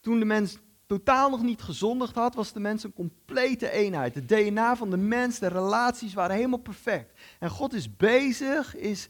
toen 0.00 0.18
de 0.18 0.24
mens 0.24 0.58
totaal 0.86 1.30
nog 1.30 1.42
niet 1.42 1.62
gezondigd 1.62 2.14
had, 2.14 2.34
was 2.34 2.52
de 2.52 2.60
mens 2.60 2.84
een 2.84 2.92
complete 2.92 3.70
eenheid. 3.70 4.14
Het 4.14 4.28
DNA 4.28 4.76
van 4.76 4.90
de 4.90 4.96
mens, 4.96 5.38
de 5.38 5.46
relaties 5.46 6.14
waren 6.14 6.36
helemaal 6.36 6.58
perfect. 6.58 7.18
En 7.38 7.50
God 7.50 7.72
is 7.72 7.96
bezig, 7.96 8.76
is 8.76 9.08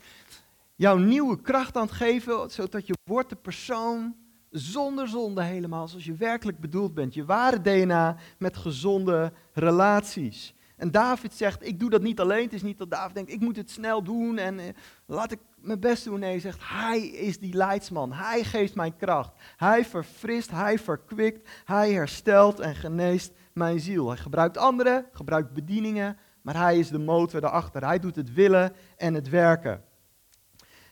jouw 0.76 0.97
nieuwe 0.97 1.40
kracht 1.40 1.76
aan 1.76 1.87
het 1.87 1.92
geven, 1.92 2.50
zodat 2.50 2.87
je 2.87 2.95
wordt 3.04 3.28
de 3.28 3.37
persoon 3.37 4.16
zonder 4.50 5.09
zonde 5.09 5.42
helemaal, 5.42 5.88
zoals 5.88 6.04
je 6.04 6.14
werkelijk 6.14 6.61
bedoeld 6.61 6.95
bent. 6.95 7.14
Je 7.14 7.25
ware 7.25 7.61
DNA 7.61 8.16
met 8.38 8.57
gezonde 8.57 9.33
relaties. 9.52 10.54
En 10.76 10.90
David 10.90 11.35
zegt, 11.35 11.66
ik 11.66 11.80
doe 11.80 11.90
dat 11.90 12.02
niet 12.02 12.21
alleen. 12.21 12.45
Het 12.45 12.52
is 12.52 12.62
niet 12.62 12.78
dat 12.78 12.90
David 12.90 13.14
denkt, 13.14 13.30
ik 13.30 13.40
moet 13.40 13.57
het 13.57 13.71
snel 13.71 14.02
doen 14.02 14.38
en 14.38 14.59
eh, 14.59 14.66
laat 15.07 15.33
ik 15.33 15.38
mijn 15.54 15.80
best 15.80 16.04
doen. 16.04 16.21
Nee, 16.21 16.30
hij 16.30 16.40
zegt, 16.40 16.59
hij 16.62 17.00
is 17.00 17.38
die 17.38 17.54
leidsman. 17.54 18.12
Hij 18.12 18.45
geeft 18.45 18.75
mij 18.75 18.90
kracht. 18.90 19.33
Hij 19.57 19.85
verfrist, 19.85 20.50
hij 20.50 20.78
verkwikt, 20.78 21.49
hij 21.64 21.92
herstelt 21.92 22.61
en 22.61 22.75
geneest 22.75 23.33
mijn 23.52 23.80
ziel. 23.80 24.09
Hij 24.09 24.16
gebruikt 24.16 24.59
anderen, 24.59 25.07
gebruikt 25.12 25.52
bedieningen, 25.52 26.19
maar 26.42 26.57
hij 26.57 26.78
is 26.78 26.88
de 26.88 26.99
motor 26.99 27.40
daarachter. 27.40 27.85
Hij 27.85 27.99
doet 27.99 28.16
het 28.16 28.33
willen 28.33 28.73
en 28.97 29.14
het 29.14 29.28
werken. 29.28 29.85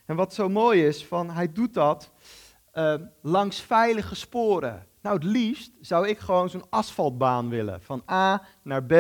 En 0.05 0.17
wat 0.17 0.35
zo 0.35 0.49
mooi 0.49 0.87
is, 0.87 1.07
van, 1.07 1.31
hij 1.31 1.53
doet 1.53 1.75
dat 1.75 2.13
uh, 2.79 2.95
langs 3.23 3.61
veilige 3.61 4.15
sporen. 4.15 4.87
Nou, 5.03 5.15
het 5.15 5.25
liefst 5.25 5.73
zou 5.81 6.09
ik 6.09 6.19
gewoon 6.19 6.51
zo'n 6.51 6.71
asfaltbaan 6.71 7.49
willen. 7.49 7.83
Van 7.83 8.03
A 8.11 8.43
naar 8.63 8.85
B, 8.85 8.95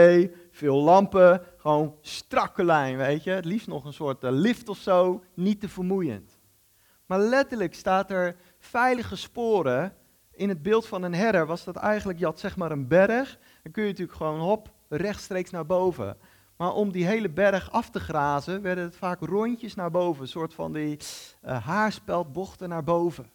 veel 0.50 0.76
lampen, 0.76 1.42
gewoon 1.56 1.94
strakke 2.00 2.64
lijn, 2.64 2.96
weet 2.96 3.24
je. 3.24 3.30
Het 3.30 3.44
liefst 3.44 3.66
nog 3.66 3.84
een 3.84 3.92
soort 3.92 4.24
uh, 4.24 4.30
lift 4.30 4.68
of 4.68 4.78
zo, 4.78 5.24
niet 5.34 5.60
te 5.60 5.68
vermoeiend. 5.68 6.38
Maar 7.06 7.18
letterlijk 7.18 7.74
staat 7.74 8.10
er 8.10 8.36
veilige 8.58 9.16
sporen. 9.16 9.92
In 10.30 10.48
het 10.48 10.62
beeld 10.62 10.86
van 10.86 11.02
een 11.02 11.14
herder 11.14 11.46
was 11.46 11.64
dat 11.64 11.76
eigenlijk, 11.76 12.18
je 12.18 12.24
had 12.24 12.38
zeg 12.38 12.56
maar 12.56 12.70
een 12.70 12.88
berg. 12.88 13.38
Dan 13.62 13.72
kun 13.72 13.82
je 13.82 13.88
natuurlijk 13.88 14.18
gewoon 14.18 14.40
hop, 14.40 14.72
rechtstreeks 14.88 15.50
naar 15.50 15.66
boven. 15.66 16.16
Maar 16.56 16.72
om 16.72 16.92
die 16.92 17.06
hele 17.06 17.30
berg 17.30 17.72
af 17.72 17.90
te 17.90 18.00
grazen, 18.00 18.62
werden 18.62 18.84
het 18.84 18.96
vaak 18.96 19.20
rondjes 19.20 19.74
naar 19.74 19.90
boven. 19.90 20.22
Een 20.22 20.28
soort 20.28 20.54
van 20.54 20.72
die 20.72 20.98
uh, 21.44 21.64
haarspeldbochten 21.64 22.68
naar 22.68 22.84
boven. 22.84 23.30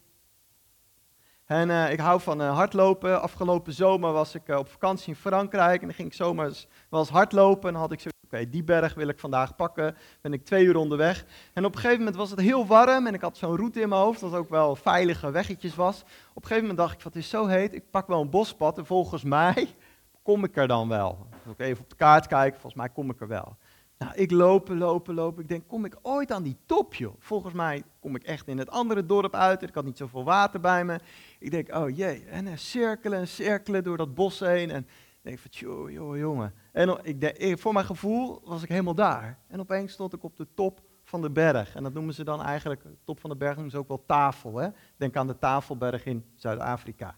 En 1.45 1.69
uh, 1.69 1.91
ik 1.91 1.99
hou 1.99 2.21
van 2.21 2.41
uh, 2.41 2.55
hardlopen. 2.55 3.21
Afgelopen 3.21 3.73
zomer 3.73 4.11
was 4.11 4.35
ik 4.35 4.47
uh, 4.47 4.57
op 4.57 4.69
vakantie 4.69 5.07
in 5.07 5.15
Frankrijk 5.15 5.81
en 5.81 5.87
dan 5.87 5.95
ging 5.95 6.07
ik 6.07 6.13
zomers 6.13 6.67
wel 6.89 6.99
eens 6.99 7.09
hardlopen. 7.09 7.67
En 7.67 7.73
dan 7.73 7.81
had 7.81 7.91
ik 7.91 7.99
zo, 7.99 8.09
oké, 8.25 8.49
die 8.49 8.63
berg 8.63 8.93
wil 8.93 9.07
ik 9.07 9.19
vandaag 9.19 9.55
pakken. 9.55 9.95
Ben 10.21 10.33
ik 10.33 10.45
twee 10.45 10.65
uur 10.65 10.75
onderweg. 10.75 11.25
En 11.53 11.65
op 11.65 11.71
een 11.73 11.79
gegeven 11.79 11.97
moment 11.97 12.15
was 12.15 12.29
het 12.29 12.39
heel 12.39 12.65
warm 12.65 13.07
en 13.07 13.13
ik 13.13 13.21
had 13.21 13.37
zo'n 13.37 13.55
route 13.55 13.81
in 13.81 13.89
mijn 13.89 14.01
hoofd, 14.01 14.19
dat 14.19 14.33
ook 14.33 14.49
wel 14.49 14.75
veilige 14.75 15.31
weggetjes 15.31 15.75
was. 15.75 16.01
Op 16.01 16.41
een 16.41 16.47
gegeven 16.47 16.61
moment 16.61 16.77
dacht 16.77 16.93
ik, 16.93 17.03
wat 17.03 17.15
is 17.15 17.29
zo 17.29 17.47
heet, 17.47 17.73
ik 17.73 17.89
pak 17.91 18.07
wel 18.07 18.21
een 18.21 18.29
bospad 18.29 18.77
en 18.77 18.85
volgens 18.85 19.23
mij 19.23 19.75
kom 20.21 20.43
ik 20.43 20.57
er 20.57 20.67
dan 20.67 20.89
wel. 20.89 21.27
Even 21.57 21.83
op 21.83 21.89
de 21.89 21.95
kaart 21.95 22.27
kijken, 22.27 22.59
volgens 22.59 22.81
mij 22.81 22.89
kom 22.89 23.09
ik 23.09 23.21
er 23.21 23.27
wel. 23.27 23.57
Nou, 24.03 24.15
ik 24.15 24.31
lopen, 24.31 24.77
lopen, 24.77 25.13
lopen. 25.13 25.41
Ik 25.41 25.49
denk, 25.49 25.67
kom 25.67 25.85
ik 25.85 25.97
ooit 26.01 26.31
aan 26.31 26.43
die 26.43 26.57
top, 26.65 26.93
joh? 26.93 27.13
Volgens 27.19 27.53
mij 27.53 27.83
kom 27.99 28.15
ik 28.15 28.23
echt 28.23 28.47
in 28.47 28.57
het 28.57 28.69
andere 28.69 29.05
dorp 29.05 29.35
uit. 29.35 29.61
Ik 29.61 29.73
had 29.73 29.85
niet 29.85 29.97
zoveel 29.97 30.23
water 30.23 30.59
bij 30.59 30.85
me. 30.85 30.99
Ik 31.39 31.51
denk, 31.51 31.75
oh 31.75 31.95
jee. 31.95 32.25
En 32.25 32.59
cirkelen 32.59 33.19
en 33.19 33.27
cirkelen 33.27 33.83
door 33.83 33.97
dat 33.97 34.15
bos 34.15 34.39
heen. 34.39 34.71
En 34.71 34.81
ik 34.81 35.19
denk 35.21 35.39
van, 35.39 35.49
joh, 35.51 35.91
joh, 35.91 36.17
jongen. 36.17 36.53
En 36.71 36.99
ik 37.03 37.59
voor 37.59 37.73
mijn 37.73 37.85
gevoel 37.85 38.41
was 38.43 38.63
ik 38.63 38.69
helemaal 38.69 38.95
daar. 38.95 39.39
En 39.47 39.59
opeens 39.59 39.91
stond 39.93 40.13
ik 40.13 40.23
op 40.23 40.37
de 40.37 40.47
top 40.53 40.81
van 41.03 41.21
de 41.21 41.29
berg. 41.31 41.75
En 41.75 41.83
dat 41.83 41.93
noemen 41.93 42.13
ze 42.13 42.23
dan 42.23 42.41
eigenlijk, 42.41 42.83
top 43.03 43.19
van 43.19 43.29
de 43.29 43.35
berg 43.35 43.53
noemen 43.53 43.71
ze 43.71 43.77
ook 43.77 43.87
wel 43.87 44.03
tafel. 44.05 44.55
Hè? 44.55 44.69
Denk 44.97 45.15
aan 45.15 45.27
de 45.27 45.37
Tafelberg 45.37 46.05
in 46.05 46.25
Zuid-Afrika. 46.35 47.17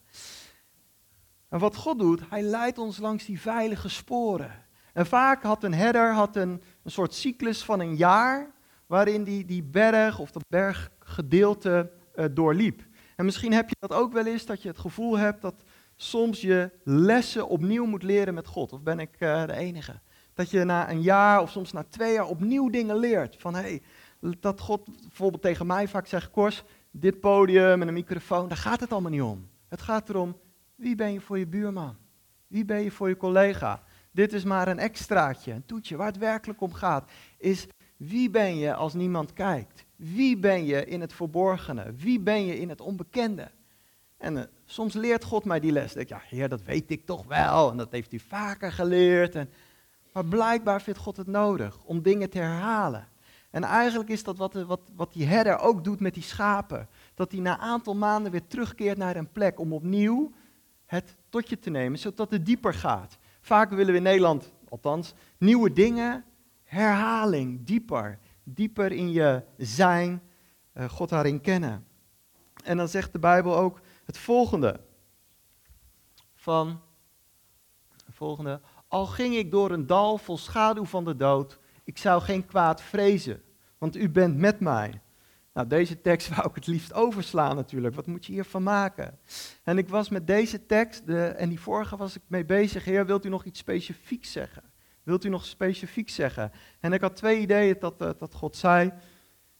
En 1.49 1.59
wat 1.59 1.75
God 1.75 1.99
doet, 1.99 2.29
hij 2.29 2.41
leidt 2.41 2.77
ons 2.77 2.97
langs 2.97 3.25
die 3.25 3.41
veilige 3.41 3.89
sporen. 3.89 4.64
En 4.95 5.05
vaak 5.05 5.43
had 5.43 5.63
een 5.63 5.73
herder 5.73 6.13
had 6.13 6.35
een, 6.35 6.61
een 6.83 6.91
soort 6.91 7.13
cyclus 7.13 7.63
van 7.63 7.79
een 7.79 7.95
jaar 7.95 8.51
waarin 8.85 9.23
die, 9.23 9.45
die 9.45 9.63
berg 9.63 10.19
of 10.19 10.31
dat 10.31 10.43
berggedeelte 10.47 11.91
uh, 12.15 12.25
doorliep. 12.31 12.81
En 13.15 13.25
misschien 13.25 13.53
heb 13.53 13.69
je 13.69 13.75
dat 13.79 13.93
ook 13.93 14.13
wel 14.13 14.25
eens, 14.25 14.45
dat 14.45 14.61
je 14.61 14.67
het 14.67 14.79
gevoel 14.79 15.17
hebt 15.17 15.41
dat 15.41 15.63
soms 15.95 16.41
je 16.41 16.71
lessen 16.83 17.47
opnieuw 17.47 17.85
moet 17.85 18.03
leren 18.03 18.33
met 18.33 18.47
God. 18.47 18.73
Of 18.73 18.81
ben 18.81 18.99
ik 18.99 19.15
uh, 19.19 19.45
de 19.45 19.53
enige? 19.53 19.99
Dat 20.33 20.49
je 20.49 20.63
na 20.63 20.89
een 20.89 21.01
jaar 21.01 21.41
of 21.41 21.51
soms 21.51 21.71
na 21.71 21.85
twee 21.89 22.13
jaar 22.13 22.27
opnieuw 22.27 22.69
dingen 22.69 22.97
leert. 22.97 23.35
Van 23.39 23.55
hé, 23.55 23.61
hey, 23.61 23.81
dat 24.39 24.59
God 24.59 24.85
bijvoorbeeld 25.01 25.41
tegen 25.41 25.67
mij 25.67 25.87
vaak 25.87 26.07
zegt, 26.07 26.31
Kors, 26.31 26.63
dit 26.91 27.19
podium 27.19 27.81
en 27.81 27.87
een 27.87 27.93
microfoon, 27.93 28.47
daar 28.47 28.57
gaat 28.57 28.79
het 28.79 28.91
allemaal 28.91 29.11
niet 29.11 29.21
om. 29.21 29.49
Het 29.67 29.81
gaat 29.81 30.09
erom, 30.09 30.37
wie 30.75 30.95
ben 30.95 31.13
je 31.13 31.21
voor 31.21 31.37
je 31.37 31.47
buurman? 31.47 31.95
Wie 32.47 32.65
ben 32.65 32.81
je 32.81 32.91
voor 32.91 33.07
je 33.07 33.17
collega? 33.17 33.83
Dit 34.15 34.33
is 34.33 34.43
maar 34.43 34.67
een 34.67 34.79
extraatje, 34.79 35.51
een 35.51 35.65
toetje. 35.65 35.95
Waar 35.95 36.07
het 36.07 36.17
werkelijk 36.17 36.61
om 36.61 36.73
gaat, 36.73 37.09
is 37.37 37.67
wie 37.97 38.29
ben 38.29 38.57
je 38.57 38.73
als 38.73 38.93
niemand 38.93 39.33
kijkt? 39.33 39.85
Wie 39.95 40.37
ben 40.37 40.65
je 40.65 40.85
in 40.85 41.01
het 41.01 41.13
verborgene? 41.13 41.93
Wie 41.97 42.19
ben 42.19 42.45
je 42.45 42.59
in 42.59 42.69
het 42.69 42.81
onbekende? 42.81 43.51
En 44.17 44.35
uh, 44.35 44.41
soms 44.65 44.93
leert 44.93 45.23
God 45.23 45.45
mij 45.45 45.59
die 45.59 45.71
les. 45.71 45.93
Denk, 45.93 46.09
ja, 46.09 46.21
heer, 46.29 46.49
dat 46.49 46.63
weet 46.63 46.91
ik 46.91 47.05
toch 47.05 47.25
wel. 47.25 47.71
En 47.71 47.77
dat 47.77 47.91
heeft 47.91 48.13
u 48.13 48.19
vaker 48.19 48.71
geleerd. 48.71 49.35
En, 49.35 49.49
maar 50.11 50.25
blijkbaar 50.25 50.81
vindt 50.81 50.99
God 50.99 51.17
het 51.17 51.27
nodig 51.27 51.83
om 51.83 52.01
dingen 52.01 52.29
te 52.29 52.37
herhalen. 52.37 53.07
En 53.49 53.63
eigenlijk 53.63 54.09
is 54.09 54.23
dat 54.23 54.37
wat, 54.37 54.53
wat, 54.53 54.81
wat 54.95 55.13
die 55.13 55.25
herder 55.25 55.59
ook 55.59 55.83
doet 55.83 55.99
met 55.99 56.13
die 56.13 56.23
schapen. 56.23 56.87
Dat 57.13 57.31
hij 57.31 57.41
na 57.41 57.53
een 57.53 57.59
aantal 57.59 57.95
maanden 57.95 58.31
weer 58.31 58.47
terugkeert 58.47 58.97
naar 58.97 59.15
een 59.15 59.31
plek 59.31 59.59
om 59.59 59.73
opnieuw 59.73 60.31
het 60.85 61.15
tot 61.29 61.49
je 61.49 61.59
te 61.59 61.69
nemen, 61.69 61.99
zodat 61.99 62.31
het 62.31 62.45
dieper 62.45 62.73
gaat. 62.73 63.17
Vaak 63.45 63.69
willen 63.69 63.91
we 63.91 63.97
in 63.97 64.03
Nederland, 64.03 64.53
althans, 64.69 65.13
nieuwe 65.37 65.73
dingen, 65.73 66.25
herhaling, 66.63 67.65
dieper. 67.65 68.19
Dieper 68.43 68.91
in 68.91 69.11
je 69.11 69.43
zijn, 69.57 70.21
uh, 70.73 70.89
God 70.89 71.09
daarin 71.09 71.41
kennen. 71.41 71.87
En 72.63 72.77
dan 72.77 72.87
zegt 72.87 73.11
de 73.11 73.19
Bijbel 73.19 73.57
ook 73.57 73.81
het 74.05 74.17
volgende. 74.17 74.79
Van, 76.35 76.81
het 78.05 78.15
volgende. 78.15 78.61
Al 78.87 79.05
ging 79.05 79.35
ik 79.35 79.51
door 79.51 79.71
een 79.71 79.87
dal 79.87 80.17
vol 80.17 80.37
schaduw 80.37 80.85
van 80.85 81.05
de 81.05 81.15
dood, 81.15 81.59
ik 81.83 81.97
zou 81.97 82.21
geen 82.21 82.45
kwaad 82.45 82.81
vrezen, 82.81 83.41
want 83.77 83.95
u 83.95 84.09
bent 84.09 84.37
met 84.37 84.59
mij. 84.59 85.01
Nou, 85.55 85.67
deze 85.67 86.01
tekst 86.01 86.29
wou 86.35 86.49
ik 86.49 86.55
het 86.55 86.67
liefst 86.67 86.93
overslaan 86.93 87.55
natuurlijk. 87.55 87.95
Wat 87.95 88.07
moet 88.07 88.25
je 88.25 88.31
hiervan 88.31 88.63
maken? 88.63 89.19
En 89.63 89.77
ik 89.77 89.89
was 89.89 90.09
met 90.09 90.27
deze 90.27 90.65
tekst, 90.65 91.07
de, 91.07 91.25
en 91.25 91.49
die 91.49 91.59
vorige 91.59 91.97
was 91.97 92.15
ik 92.15 92.21
mee 92.27 92.45
bezig. 92.45 92.85
Heer, 92.85 93.05
wilt 93.05 93.25
u 93.25 93.29
nog 93.29 93.45
iets 93.45 93.59
specifieks 93.59 94.31
zeggen? 94.31 94.63
Wilt 95.03 95.25
u 95.25 95.29
nog 95.29 95.45
specifiek 95.45 96.09
zeggen? 96.09 96.51
En 96.79 96.93
ik 96.93 97.01
had 97.01 97.15
twee 97.15 97.39
ideeën 97.39 97.75
dat, 97.79 98.01
eh, 98.01 98.09
dat 98.17 98.33
God 98.33 98.55
zei. 98.55 98.93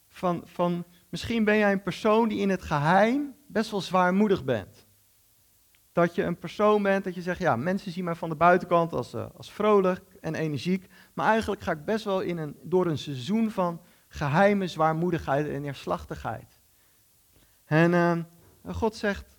Van, 0.07 0.41
van, 0.45 0.85
misschien 1.09 1.43
ben 1.43 1.57
jij 1.57 1.71
een 1.71 1.83
persoon 1.83 2.27
die 2.27 2.39
in 2.39 2.49
het 2.49 2.61
geheim 2.61 3.35
best 3.47 3.71
wel 3.71 3.81
zwaarmoedig 3.81 4.43
bent. 4.43 4.87
Dat 5.91 6.15
je 6.15 6.23
een 6.23 6.39
persoon 6.39 6.83
bent 6.83 7.03
dat 7.03 7.15
je 7.15 7.21
zegt, 7.21 7.39
ja, 7.39 7.55
mensen 7.55 7.91
zien 7.91 8.03
mij 8.03 8.15
van 8.15 8.29
de 8.29 8.35
buitenkant 8.35 8.93
als, 8.93 9.13
uh, 9.13 9.25
als 9.35 9.51
vrolijk 9.51 10.01
en 10.21 10.35
energiek. 10.35 10.87
Maar 11.13 11.27
eigenlijk 11.27 11.61
ga 11.61 11.71
ik 11.71 11.85
best 11.85 12.05
wel 12.05 12.21
in 12.21 12.37
een, 12.37 12.55
door 12.61 12.85
een 12.85 12.97
seizoen 12.97 13.51
van 13.51 13.81
geheime 14.15 14.67
zwaarmoedigheid 14.67 15.48
en 15.48 15.62
neerslachtigheid. 15.62 16.60
En 17.65 17.91
uh, 17.91 18.75
God 18.75 18.95
zegt 18.95 19.38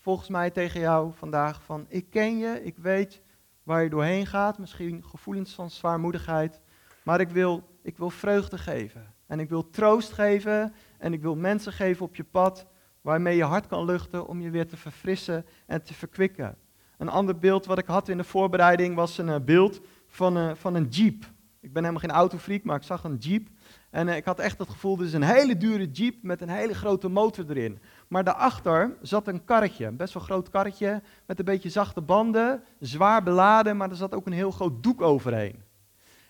volgens 0.00 0.28
mij 0.28 0.50
tegen 0.50 0.80
jou 0.80 1.12
vandaag 1.14 1.62
van, 1.62 1.86
ik 1.88 2.10
ken 2.10 2.38
je, 2.38 2.64
ik 2.64 2.78
weet 2.78 3.22
waar 3.62 3.82
je 3.82 3.90
doorheen 3.90 4.26
gaat, 4.26 4.58
misschien 4.58 5.04
gevoelens 5.04 5.54
van 5.54 5.70
zwaarmoedigheid, 5.70 6.60
maar 7.02 7.20
ik 7.20 7.28
wil, 7.28 7.62
ik 7.82 7.96
wil 7.96 8.10
vreugde 8.10 8.58
geven. 8.58 9.14
En 9.26 9.40
ik 9.40 9.48
wil 9.48 9.70
troost 9.70 10.12
geven 10.12 10.74
en 10.98 11.12
ik 11.12 11.22
wil 11.22 11.36
mensen 11.36 11.72
geven 11.72 12.06
op 12.06 12.16
je 12.16 12.24
pad 12.24 12.66
waarmee 13.00 13.36
je 13.36 13.44
hart 13.44 13.66
kan 13.66 13.84
luchten 13.84 14.26
om 14.26 14.40
je 14.40 14.50
weer 14.50 14.68
te 14.68 14.76
verfrissen 14.76 15.46
en 15.66 15.82
te 15.82 15.94
verkwikken. 15.94 16.56
Een 16.96 17.08
ander 17.08 17.38
beeld 17.38 17.66
wat 17.66 17.78
ik 17.78 17.86
had 17.86 18.08
in 18.08 18.16
de 18.16 18.24
voorbereiding 18.24 18.94
was 18.94 19.18
een 19.18 19.28
uh, 19.28 19.36
beeld 19.44 19.80
van, 20.06 20.38
uh, 20.38 20.54
van 20.54 20.74
een 20.74 20.88
jeep. 20.88 21.24
Ik 21.68 21.74
ben 21.74 21.82
helemaal 21.82 22.08
geen 22.08 22.18
autofreak, 22.18 22.64
maar 22.64 22.76
ik 22.76 22.82
zag 22.82 23.04
een 23.04 23.16
jeep. 23.16 23.48
En 23.90 24.08
uh, 24.08 24.16
ik 24.16 24.24
had 24.24 24.38
echt 24.38 24.58
het 24.58 24.68
gevoel, 24.68 24.96
dit 24.96 25.06
is 25.06 25.12
een 25.12 25.22
hele 25.22 25.56
dure 25.56 25.90
jeep 25.90 26.22
met 26.22 26.40
een 26.40 26.48
hele 26.48 26.74
grote 26.74 27.08
motor 27.08 27.44
erin. 27.48 27.78
Maar 28.08 28.24
daarachter 28.24 28.96
zat 29.02 29.26
een 29.26 29.44
karretje, 29.44 29.86
een 29.86 29.96
best 29.96 30.14
wel 30.14 30.22
groot 30.22 30.50
karretje, 30.50 31.02
met 31.26 31.38
een 31.38 31.44
beetje 31.44 31.68
zachte 31.68 32.00
banden, 32.00 32.62
zwaar 32.80 33.22
beladen, 33.22 33.76
maar 33.76 33.90
er 33.90 33.96
zat 33.96 34.14
ook 34.14 34.26
een 34.26 34.32
heel 34.32 34.50
groot 34.50 34.82
doek 34.82 35.02
overheen. 35.02 35.62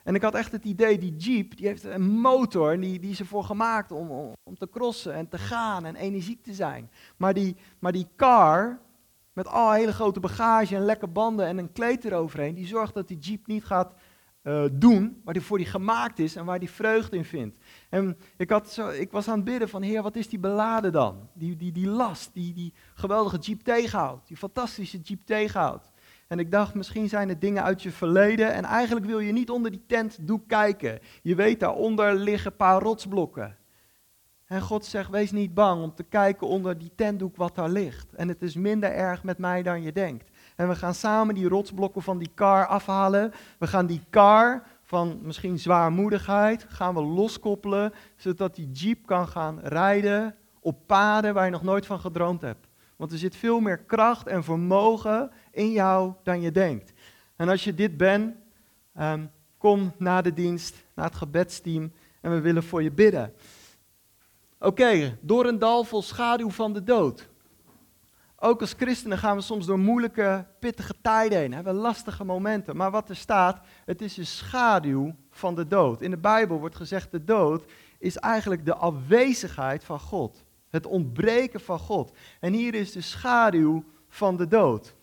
En 0.05 0.15
ik 0.15 0.23
had 0.23 0.35
echt 0.35 0.53
het 0.53 0.65
idee, 0.65 0.99
die 0.99 1.17
Jeep, 1.17 1.57
die 1.57 1.67
heeft 1.67 1.85
een 1.85 2.11
motor, 2.11 2.81
die, 2.81 2.99
die 2.99 3.11
is 3.11 3.21
ervoor 3.21 3.45
gemaakt 3.45 3.93
om, 3.93 4.11
om, 4.11 4.33
om 4.43 4.59
te 4.59 4.69
crossen 4.69 5.15
en 5.15 5.29
te 5.29 5.39
gaan 5.39 5.85
en 5.85 5.97
energiek 5.97 6.43
te 6.43 6.55
zijn. 6.55 6.91
Maar 7.17 7.35
die, 7.35 7.57
maar 7.79 7.93
die 7.93 8.09
car, 8.17 8.79
met 9.33 9.49
al 9.49 9.73
hele 9.73 9.93
grote 9.93 10.21
bagage 10.21 10.77
en 10.77 10.85
lekke 10.85 11.07
banden 11.07 11.47
en 11.47 11.59
een 11.59 11.73
kleed 11.73 12.05
eroverheen, 12.05 12.55
die 12.55 12.67
zorgt 12.67 12.95
dat 12.95 13.09
die 13.09 13.19
Jeep 13.19 13.47
niet 13.47 13.65
gaat 13.65 13.95
doen 14.71 15.21
waar 15.25 15.35
die 15.35 15.43
voor 15.43 15.59
die 15.59 15.67
gemaakt 15.67 16.19
is 16.19 16.37
en 16.37 16.45
waar 16.45 16.59
die 16.59 16.71
vreugde 16.71 17.17
in 17.17 17.25
vindt. 17.25 17.57
En 17.89 18.19
ik, 18.37 18.51
had 18.51 18.73
zo, 18.73 18.89
ik 18.89 19.11
was 19.11 19.29
aan 19.29 19.37
het 19.37 19.45
bidden 19.45 19.69
van, 19.69 19.83
Heer, 19.83 20.03
wat 20.03 20.17
is 20.17 20.29
die 20.29 20.39
beladen 20.39 20.93
dan? 20.93 21.29
Die, 21.35 21.57
die, 21.57 21.73
die 21.73 21.87
last, 21.87 22.31
die 22.33 22.55
die 22.55 22.75
geweldige 22.95 23.39
Jeep 23.39 23.63
tegenhoudt, 23.63 24.29
die 24.29 24.37
fantastische 24.37 24.99
Jeep 24.99 25.21
tegenhoudt. 25.25 25.91
En 26.29 26.39
ik 26.39 26.51
dacht, 26.51 26.75
misschien 26.75 27.09
zijn 27.09 27.29
het 27.29 27.41
dingen 27.41 27.63
uit 27.63 27.83
je 27.83 27.91
verleden 27.91 28.53
en 28.53 28.65
eigenlijk 28.65 29.07
wil 29.07 29.19
je 29.19 29.33
niet 29.33 29.51
onder 29.51 29.71
die 29.71 29.85
tentdoek 29.87 30.49
kijken. 30.49 30.99
Je 31.23 31.35
weet, 31.35 31.61
daaronder 31.61 32.15
liggen 32.15 32.51
een 32.51 32.57
paar 32.57 32.83
rotsblokken. 32.83 33.57
En 34.47 34.63
God 34.63 34.85
zegt, 34.85 35.11
wees 35.11 35.31
niet 35.31 35.55
bang 35.55 35.83
om 35.83 35.95
te 35.95 36.03
kijken 36.03 36.47
onder 36.47 36.79
die 36.79 36.91
tentdoek 36.95 37.37
wat 37.37 37.55
daar 37.55 37.69
ligt. 37.69 38.15
En 38.15 38.29
het 38.29 38.43
is 38.43 38.55
minder 38.55 38.93
erg 38.93 39.23
met 39.23 39.39
mij 39.39 39.63
dan 39.63 39.83
je 39.83 39.93
denkt. 39.93 40.31
En 40.59 40.69
we 40.69 40.75
gaan 40.75 40.95
samen 40.95 41.35
die 41.35 41.49
rotsblokken 41.49 42.03
van 42.03 42.19
die 42.19 42.31
kar 42.35 42.67
afhalen. 42.67 43.33
We 43.59 43.67
gaan 43.67 43.87
die 43.87 44.01
kar 44.11 44.63
van 44.83 45.19
misschien 45.23 45.59
zwaarmoedigheid 45.59 46.67
gaan 46.69 46.95
we 46.95 47.03
loskoppelen, 47.03 47.93
zodat 48.17 48.55
die 48.55 48.71
jeep 48.71 49.07
kan 49.07 49.29
gaan 49.29 49.61
rijden 49.61 50.35
op 50.61 50.87
paden 50.87 51.35
waar 51.35 51.45
je 51.45 51.51
nog 51.51 51.63
nooit 51.63 51.87
van 51.87 52.01
gedroomd 52.01 52.41
hebt. 52.41 52.67
Want 52.97 53.13
er 53.13 53.19
zit 53.19 53.37
veel 53.37 53.61
meer 53.61 53.79
kracht 53.79 54.27
en 54.27 54.45
vermogen 54.45 55.31
in 55.51 55.71
jou 55.71 56.13
dan 56.23 56.41
je 56.41 56.51
denkt. 56.51 56.93
En 57.37 57.49
als 57.49 57.65
je 57.65 57.75
dit 57.75 57.97
bent, 57.97 58.37
um, 59.01 59.31
kom 59.59 59.93
na 59.99 60.23
de 60.23 60.33
dienst, 60.33 60.85
naar 60.95 61.07
het 61.07 61.17
gebedsteam 61.17 61.93
en 62.21 62.31
we 62.31 62.41
willen 62.41 62.63
voor 62.63 62.83
je 62.83 62.93
bidden. 62.93 63.33
Oké, 64.59 65.19
door 65.21 65.47
een 65.47 65.59
dal 65.59 65.85
vol 65.85 66.03
schaduw 66.03 66.51
van 66.51 66.73
de 66.73 66.83
dood. 66.83 67.29
Ook 68.41 68.61
als 68.61 68.73
christenen 68.73 69.19
gaan 69.19 69.37
we 69.37 69.43
soms 69.43 69.67
door 69.67 69.79
moeilijke, 69.79 70.47
pittige 70.59 70.95
tijden 71.03 71.39
heen. 71.39 71.55
Hebben 71.55 71.75
lastige 71.75 72.25
momenten. 72.25 72.77
Maar 72.77 72.91
wat 72.91 73.09
er 73.09 73.17
staat, 73.17 73.61
het 73.85 74.03
is 74.03 74.17
een 74.17 74.27
schaduw 74.27 75.15
van 75.31 75.55
de 75.55 75.67
dood. 75.67 76.03
In 76.03 76.11
de 76.11 76.19
Bijbel 76.19 76.59
wordt 76.59 76.77
gezegd, 76.77 77.11
de 77.11 77.25
dood 77.25 77.65
is 77.99 78.17
eigenlijk 78.17 78.65
de 78.65 78.75
afwezigheid 78.75 79.85
van 79.85 80.01
God. 80.01 80.45
Het 80.69 80.87
ontbreken 80.87 81.61
van 81.61 81.79
God. 81.79 82.17
En 82.41 82.53
hier 82.53 82.75
is 82.75 82.93
de 82.93 83.01
schaduw 83.01 83.85
van 84.09 84.37
de 84.37 84.49
dood. 84.49 84.95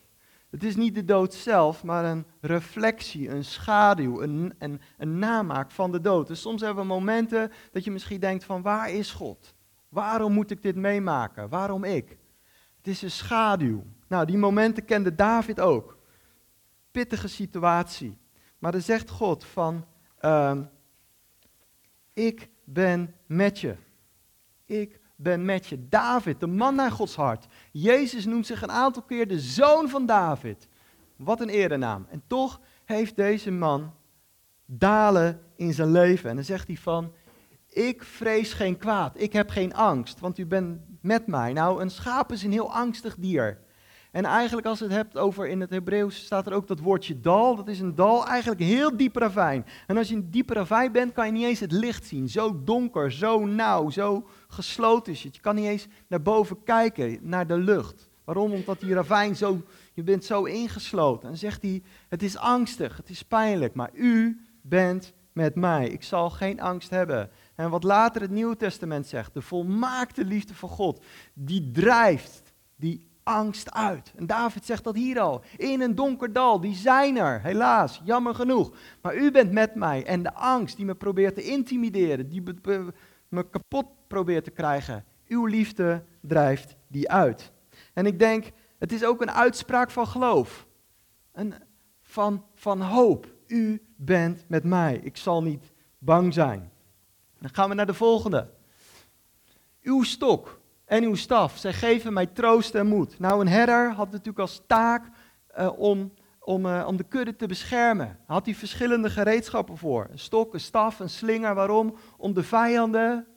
Het 0.49 0.63
is 0.63 0.75
niet 0.75 0.95
de 0.95 1.05
dood 1.05 1.33
zelf, 1.33 1.83
maar 1.83 2.05
een 2.05 2.25
reflectie, 2.41 3.29
een 3.29 3.43
schaduw, 3.45 4.21
een, 4.21 4.53
een, 4.59 4.81
een 4.97 5.19
namaak 5.19 5.71
van 5.71 5.91
de 5.91 6.01
dood. 6.01 6.27
Dus 6.27 6.41
soms 6.41 6.61
hebben 6.61 6.83
we 6.83 6.89
momenten 6.89 7.51
dat 7.71 7.83
je 7.83 7.91
misschien 7.91 8.19
denkt 8.19 8.43
van 8.43 8.61
waar 8.61 8.89
is 8.89 9.11
God? 9.11 9.55
Waarom 9.89 10.33
moet 10.33 10.51
ik 10.51 10.61
dit 10.61 10.75
meemaken? 10.75 11.49
Waarom 11.49 11.83
ik? 11.83 12.17
Het 12.85 12.93
is 12.93 13.01
een 13.01 13.11
schaduw. 13.11 13.83
Nou, 14.07 14.25
die 14.25 14.37
momenten 14.37 14.85
kende 14.85 15.15
David 15.15 15.59
ook. 15.59 15.97
Pittige 16.91 17.27
situatie. 17.27 18.17
Maar 18.59 18.71
dan 18.71 18.81
zegt 18.81 19.09
God 19.09 19.45
van, 19.45 19.85
uh, 20.21 20.57
ik 22.13 22.49
ben 22.63 23.15
met 23.25 23.59
je. 23.59 23.75
Ik 24.65 24.99
ben 25.15 25.45
met 25.45 25.67
je. 25.67 25.87
David, 25.89 26.39
de 26.39 26.47
man 26.47 26.75
naar 26.75 26.91
Gods 26.91 27.15
hart. 27.15 27.45
Jezus 27.71 28.25
noemt 28.25 28.45
zich 28.45 28.61
een 28.61 28.71
aantal 28.71 29.01
keer 29.01 29.27
de 29.27 29.39
zoon 29.39 29.89
van 29.89 30.05
David. 30.05 30.67
Wat 31.15 31.41
een 31.41 31.49
erenaam. 31.49 32.07
En 32.09 32.23
toch 32.27 32.61
heeft 32.83 33.15
deze 33.15 33.51
man 33.51 33.93
dalen 34.65 35.41
in 35.55 35.73
zijn 35.73 35.91
leven. 35.91 36.29
En 36.29 36.35
dan 36.35 36.45
zegt 36.45 36.67
hij 36.67 36.77
van, 36.77 37.13
ik 37.75 38.03
vrees 38.03 38.53
geen 38.53 38.77
kwaad, 38.77 39.21
ik 39.21 39.33
heb 39.33 39.49
geen 39.49 39.73
angst, 39.73 40.19
want 40.19 40.37
u 40.37 40.45
bent 40.45 40.79
met 41.01 41.27
mij. 41.27 41.53
Nou, 41.53 41.81
een 41.81 41.89
schaap 41.89 42.31
is 42.31 42.43
een 42.43 42.51
heel 42.51 42.73
angstig 42.73 43.15
dier. 43.15 43.63
En 44.11 44.25
eigenlijk 44.25 44.67
als 44.67 44.79
het 44.79 44.91
hebt 44.91 45.17
over, 45.17 45.47
in 45.47 45.61
het 45.61 45.69
Hebreeuws 45.69 46.25
staat 46.25 46.47
er 46.47 46.53
ook 46.53 46.67
dat 46.67 46.79
woordje 46.79 47.19
dal. 47.19 47.55
Dat 47.55 47.67
is 47.67 47.79
een 47.79 47.95
dal, 47.95 48.27
eigenlijk 48.27 48.61
heel 48.61 48.97
diep 48.97 49.15
ravijn. 49.15 49.65
En 49.87 49.97
als 49.97 50.07
je 50.07 50.15
in 50.15 50.19
een 50.19 50.31
diepe 50.31 50.53
ravijn 50.53 50.91
bent, 50.91 51.13
kan 51.13 51.25
je 51.25 51.31
niet 51.31 51.45
eens 51.45 51.59
het 51.59 51.71
licht 51.71 52.05
zien. 52.05 52.29
Zo 52.29 52.63
donker, 52.63 53.11
zo 53.11 53.45
nauw, 53.45 53.89
zo 53.89 54.27
gesloten 54.47 55.13
is 55.13 55.23
het. 55.23 55.35
Je 55.35 55.41
kan 55.41 55.55
niet 55.55 55.65
eens 55.65 55.87
naar 56.07 56.21
boven 56.21 56.63
kijken, 56.63 57.17
naar 57.21 57.47
de 57.47 57.57
lucht. 57.57 58.09
Waarom? 58.23 58.51
Omdat 58.51 58.79
die 58.79 58.93
ravijn 58.93 59.35
zo, 59.35 59.61
je 59.93 60.03
bent 60.03 60.25
zo 60.25 60.43
ingesloten. 60.43 61.29
En 61.29 61.37
zegt 61.37 61.61
hij, 61.61 61.83
het 62.09 62.23
is 62.23 62.37
angstig, 62.37 62.97
het 62.97 63.09
is 63.09 63.23
pijnlijk, 63.23 63.73
maar 63.73 63.89
u 63.93 64.41
bent 64.61 65.13
met 65.33 65.55
mij. 65.55 65.87
Ik 65.89 66.03
zal 66.03 66.29
geen 66.29 66.61
angst 66.61 66.89
hebben. 66.89 67.29
En 67.55 67.69
wat 67.69 67.83
later 67.83 68.21
het 68.21 68.31
Nieuwe 68.31 68.57
Testament 68.57 69.07
zegt, 69.07 69.33
de 69.33 69.41
volmaakte 69.41 70.25
liefde 70.25 70.53
van 70.53 70.69
God, 70.69 71.03
die 71.33 71.71
drijft 71.71 72.53
die 72.75 73.07
angst 73.23 73.71
uit. 73.71 74.13
En 74.15 74.25
David 74.25 74.65
zegt 74.65 74.83
dat 74.83 74.95
hier 74.95 75.19
al. 75.19 75.43
In 75.57 75.81
een 75.81 75.95
donker 75.95 76.33
dal, 76.33 76.59
die 76.59 76.75
zijn 76.75 77.17
er, 77.17 77.41
helaas, 77.41 78.01
jammer 78.03 78.35
genoeg. 78.35 78.71
Maar 79.01 79.15
u 79.15 79.31
bent 79.31 79.51
met 79.51 79.75
mij 79.75 80.05
en 80.05 80.23
de 80.23 80.33
angst 80.33 80.75
die 80.75 80.85
me 80.85 80.95
probeert 80.95 81.35
te 81.35 81.43
intimideren, 81.43 82.29
die 82.29 82.43
me 83.29 83.49
kapot 83.49 83.85
probeert 84.07 84.43
te 84.43 84.51
krijgen, 84.51 85.05
Uw 85.27 85.45
liefde 85.45 86.03
drijft 86.21 86.75
die 86.87 87.11
uit. 87.11 87.51
En 87.93 88.05
ik 88.05 88.19
denk, 88.19 88.51
het 88.77 88.91
is 88.91 89.03
ook 89.03 89.21
een 89.21 89.31
uitspraak 89.31 89.91
van 89.91 90.07
geloof. 90.07 90.67
Een, 91.31 91.53
van, 92.01 92.45
van 92.55 92.81
hoop. 92.81 93.33
U 93.47 93.81
bent 93.95 94.45
met 94.47 94.63
mij. 94.63 94.99
Ik 95.03 95.17
zal 95.17 95.43
niet 95.43 95.71
bang 95.97 96.33
zijn. 96.33 96.71
Dan 97.39 97.49
gaan 97.53 97.69
we 97.69 97.75
naar 97.75 97.85
de 97.85 97.93
volgende. 97.93 98.49
Uw 99.81 100.03
stok 100.03 100.59
en 100.85 101.03
uw 101.03 101.15
staf, 101.15 101.57
zij 101.57 101.73
geven 101.73 102.13
mij 102.13 102.25
troost 102.25 102.75
en 102.75 102.87
moed. 102.87 103.19
Nou, 103.19 103.41
een 103.41 103.47
herder 103.47 103.91
had 103.91 104.11
natuurlijk 104.11 104.39
als 104.39 104.61
taak 104.67 105.09
uh, 105.57 105.79
om, 105.79 106.13
om, 106.39 106.65
uh, 106.65 106.85
om 106.87 106.97
de 106.97 107.03
kudde 107.03 107.35
te 107.35 107.47
beschermen. 107.47 108.19
Had 108.25 108.45
hij 108.45 108.55
verschillende 108.55 109.09
gereedschappen 109.09 109.77
voor. 109.77 110.07
Een 110.11 110.19
stok, 110.19 110.53
een 110.53 110.59
staf, 110.59 110.99
een 110.99 111.09
slinger. 111.09 111.55
Waarom? 111.55 111.95
Om 112.17 112.33
de 112.33 112.43
vijanden, 112.43 113.27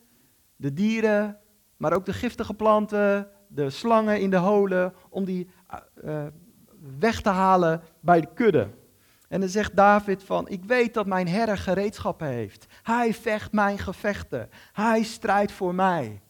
de 0.57 0.73
dieren, 0.73 1.39
maar 1.77 1.93
ook 1.93 2.05
de 2.07 2.13
giftige 2.13 2.55
planten, 2.55 3.31
de 3.49 3.71
slangen 3.71 4.21
in 4.21 4.31
de 4.31 4.37
holen, 4.37 4.95
om 5.09 5.25
die 5.25 5.49
uh, 6.05 6.27
weg 6.99 7.21
te 7.21 7.29
halen 7.29 7.83
bij 8.01 8.21
de 8.21 8.29
kudde. 8.35 8.69
En 9.29 9.41
dan 9.41 9.49
zegt 9.49 9.77
David 9.77 10.23
van, 10.23 10.49
ik 10.49 10.65
weet 10.65 10.95
dat 10.95 11.07
mijn 11.07 11.29
herder 11.29 11.59
gereedschappen 11.59 12.27
heeft. 12.27 12.67
Hij 12.89 13.15
vecht 13.15 13.53
mijn 13.53 13.79
gevechten. 13.79 14.51
Hij 14.73 15.03
strijdt 15.03 15.53
voor 15.53 15.75
mij. 15.75 16.21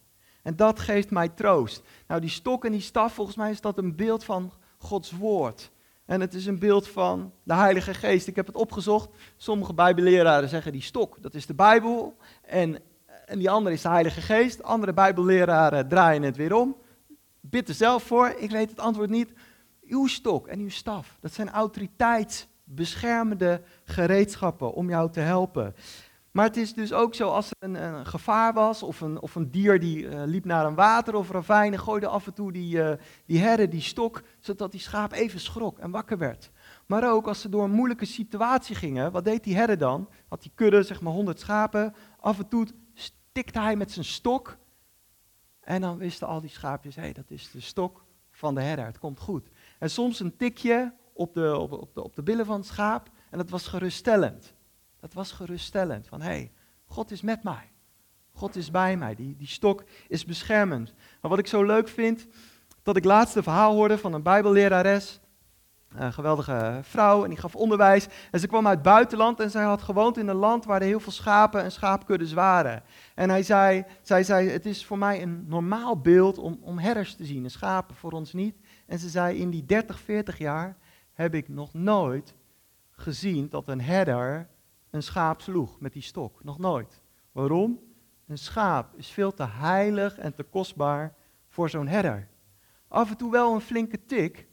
En 0.42 0.56
dat 0.56 0.78
geeft 0.78 1.10
mij 1.10 1.28
troost. 1.28 1.82
Nou, 2.06 2.20
die 2.20 2.30
stok 2.30 2.64
en 2.64 2.72
die 2.72 2.80
staf, 2.80 3.14
volgens 3.14 3.36
mij 3.36 3.50
is 3.50 3.60
dat 3.60 3.78
een 3.78 3.96
beeld 3.96 4.24
van 4.24 4.52
Gods 4.78 5.10
woord. 5.10 5.70
En 6.04 6.20
het 6.20 6.34
is 6.34 6.46
een 6.46 6.58
beeld 6.58 6.88
van 6.88 7.32
de 7.42 7.54
Heilige 7.54 7.94
Geest. 7.94 8.26
Ik 8.26 8.36
heb 8.36 8.46
het 8.46 8.56
opgezocht. 8.56 9.08
Sommige 9.36 9.74
Bijbelleraren 9.74 10.48
zeggen 10.48 10.72
die 10.72 10.82
stok, 10.82 11.22
dat 11.22 11.34
is 11.34 11.46
de 11.46 11.54
Bijbel. 11.54 12.16
En, 12.42 12.78
en 13.26 13.38
die 13.38 13.50
andere 13.50 13.74
is 13.74 13.82
de 13.82 13.88
Heilige 13.88 14.20
Geest. 14.20 14.62
Andere 14.62 14.92
Bijbelleraren 14.92 15.88
draaien 15.88 16.22
het 16.22 16.36
weer 16.36 16.54
om. 16.54 16.76
Bid 17.40 17.68
er 17.68 17.74
zelf 17.74 18.02
voor, 18.02 18.34
ik 18.36 18.50
weet 18.50 18.70
het 18.70 18.80
antwoord 18.80 19.10
niet. 19.10 19.32
Uw 19.86 20.06
stok 20.06 20.46
en 20.46 20.58
uw 20.58 20.70
staf, 20.70 21.16
dat 21.20 21.32
zijn 21.32 21.50
autoriteitsbeschermende 21.50 23.62
gereedschappen 23.84 24.72
om 24.72 24.88
jou 24.88 25.10
te 25.10 25.20
helpen. 25.20 25.74
Maar 26.38 26.46
het 26.46 26.56
is 26.56 26.74
dus 26.74 26.92
ook 26.92 27.14
zo, 27.14 27.28
als 27.28 27.50
er 27.50 27.56
een, 27.58 27.74
een 27.74 28.06
gevaar 28.06 28.52
was, 28.52 28.82
of 28.82 29.00
een, 29.00 29.20
of 29.20 29.34
een 29.34 29.50
dier 29.50 29.80
die 29.80 30.02
uh, 30.02 30.22
liep 30.24 30.44
naar 30.44 30.66
een 30.66 30.74
water 30.74 31.14
of 31.14 31.30
ravijn, 31.30 31.72
en 31.72 31.78
gooide 31.78 32.06
af 32.06 32.26
en 32.26 32.34
toe 32.34 32.52
die, 32.52 32.76
uh, 32.76 32.92
die 33.26 33.38
herder 33.38 33.70
die 33.70 33.80
stok, 33.80 34.22
zodat 34.40 34.70
die 34.70 34.80
schaap 34.80 35.12
even 35.12 35.40
schrok 35.40 35.78
en 35.78 35.90
wakker 35.90 36.18
werd. 36.18 36.50
Maar 36.86 37.12
ook 37.12 37.26
als 37.26 37.40
ze 37.40 37.48
door 37.48 37.64
een 37.64 37.70
moeilijke 37.70 38.04
situatie 38.04 38.74
gingen, 38.74 39.12
wat 39.12 39.24
deed 39.24 39.44
die 39.44 39.56
herder 39.56 39.78
dan? 39.78 40.08
Had 40.28 40.42
die 40.42 40.52
kudde, 40.54 40.82
zeg 40.82 41.00
maar 41.00 41.12
100 41.12 41.40
schapen, 41.40 41.94
af 42.20 42.38
en 42.38 42.48
toe 42.48 42.66
stikte 42.94 43.60
hij 43.60 43.76
met 43.76 43.90
zijn 43.90 44.04
stok. 44.04 44.58
En 45.60 45.80
dan 45.80 45.98
wisten 45.98 46.26
al 46.26 46.40
die 46.40 46.50
schaapjes, 46.50 46.94
hé, 46.94 47.02
hey, 47.02 47.12
dat 47.12 47.30
is 47.30 47.50
de 47.50 47.60
stok 47.60 48.04
van 48.30 48.54
de 48.54 48.60
herder, 48.62 48.86
het 48.86 48.98
komt 48.98 49.20
goed. 49.20 49.48
En 49.78 49.90
soms 49.90 50.20
een 50.20 50.36
tikje 50.36 50.94
op 51.12 51.34
de, 51.34 51.56
op, 51.56 51.94
de, 51.94 52.02
op 52.02 52.16
de 52.16 52.22
billen 52.22 52.46
van 52.46 52.56
het 52.56 52.66
schaap, 52.66 53.10
en 53.30 53.38
dat 53.38 53.50
was 53.50 53.66
geruststellend. 53.66 54.56
Dat 55.00 55.12
was 55.14 55.32
geruststellend. 55.32 56.06
Van 56.06 56.20
hé, 56.20 56.28
hey, 56.28 56.52
God 56.86 57.10
is 57.10 57.22
met 57.22 57.42
mij. 57.42 57.70
God 58.32 58.56
is 58.56 58.70
bij 58.70 58.96
mij. 58.96 59.14
Die, 59.14 59.36
die 59.36 59.46
stok 59.46 59.84
is 60.08 60.24
beschermend. 60.24 60.94
Maar 61.20 61.30
wat 61.30 61.38
ik 61.38 61.46
zo 61.46 61.62
leuk 61.62 61.88
vind, 61.88 62.26
dat 62.82 62.96
ik 62.96 63.04
laatst 63.04 63.36
een 63.36 63.42
verhaal 63.42 63.74
hoorde 63.74 63.98
van 63.98 64.12
een 64.12 64.22
Bijbellerares. 64.22 65.20
Een 65.88 66.12
geweldige 66.12 66.80
vrouw 66.82 67.22
en 67.22 67.28
die 67.28 67.38
gaf 67.38 67.54
onderwijs. 67.54 68.06
En 68.30 68.40
ze 68.40 68.46
kwam 68.46 68.66
uit 68.66 68.74
het 68.74 68.84
buitenland 68.84 69.40
en 69.40 69.50
zij 69.50 69.64
had 69.64 69.82
gewoond 69.82 70.16
in 70.16 70.28
een 70.28 70.36
land 70.36 70.64
waar 70.64 70.80
er 70.80 70.86
heel 70.86 71.00
veel 71.00 71.12
schapen 71.12 71.62
en 71.62 71.72
schaapkuddes 71.72 72.32
waren. 72.32 72.82
En 73.14 73.30
hij 73.30 73.42
zei, 73.42 73.84
zij 74.02 74.22
zei, 74.22 74.48
het 74.48 74.66
is 74.66 74.84
voor 74.84 74.98
mij 74.98 75.22
een 75.22 75.44
normaal 75.46 76.00
beeld 76.00 76.38
om, 76.38 76.58
om 76.60 76.78
herders 76.78 77.14
te 77.14 77.24
zien, 77.24 77.44
en 77.44 77.50
schapen 77.50 77.96
voor 77.96 78.12
ons 78.12 78.32
niet. 78.32 78.56
En 78.86 78.98
ze 78.98 79.08
zei, 79.08 79.38
in 79.38 79.50
die 79.50 79.64
30, 79.64 80.00
40 80.00 80.38
jaar 80.38 80.76
heb 81.12 81.34
ik 81.34 81.48
nog 81.48 81.74
nooit 81.74 82.34
gezien 82.90 83.48
dat 83.48 83.68
een 83.68 83.80
herder 83.80 84.48
een 84.90 85.02
schaap 85.02 85.40
sloeg 85.40 85.80
met 85.80 85.92
die 85.92 86.02
stok. 86.02 86.44
Nog 86.44 86.58
nooit. 86.58 87.02
Waarom? 87.32 87.80
Een 88.26 88.38
schaap 88.38 88.96
is 88.96 89.08
veel 89.08 89.34
te 89.34 89.46
heilig 89.46 90.18
en 90.18 90.34
te 90.34 90.42
kostbaar 90.42 91.14
voor 91.48 91.70
zo'n 91.70 91.86
herder. 91.86 92.28
Af 92.88 93.10
en 93.10 93.16
toe 93.16 93.30
wel 93.30 93.54
een 93.54 93.60
flinke 93.60 94.04
tik. 94.06 94.46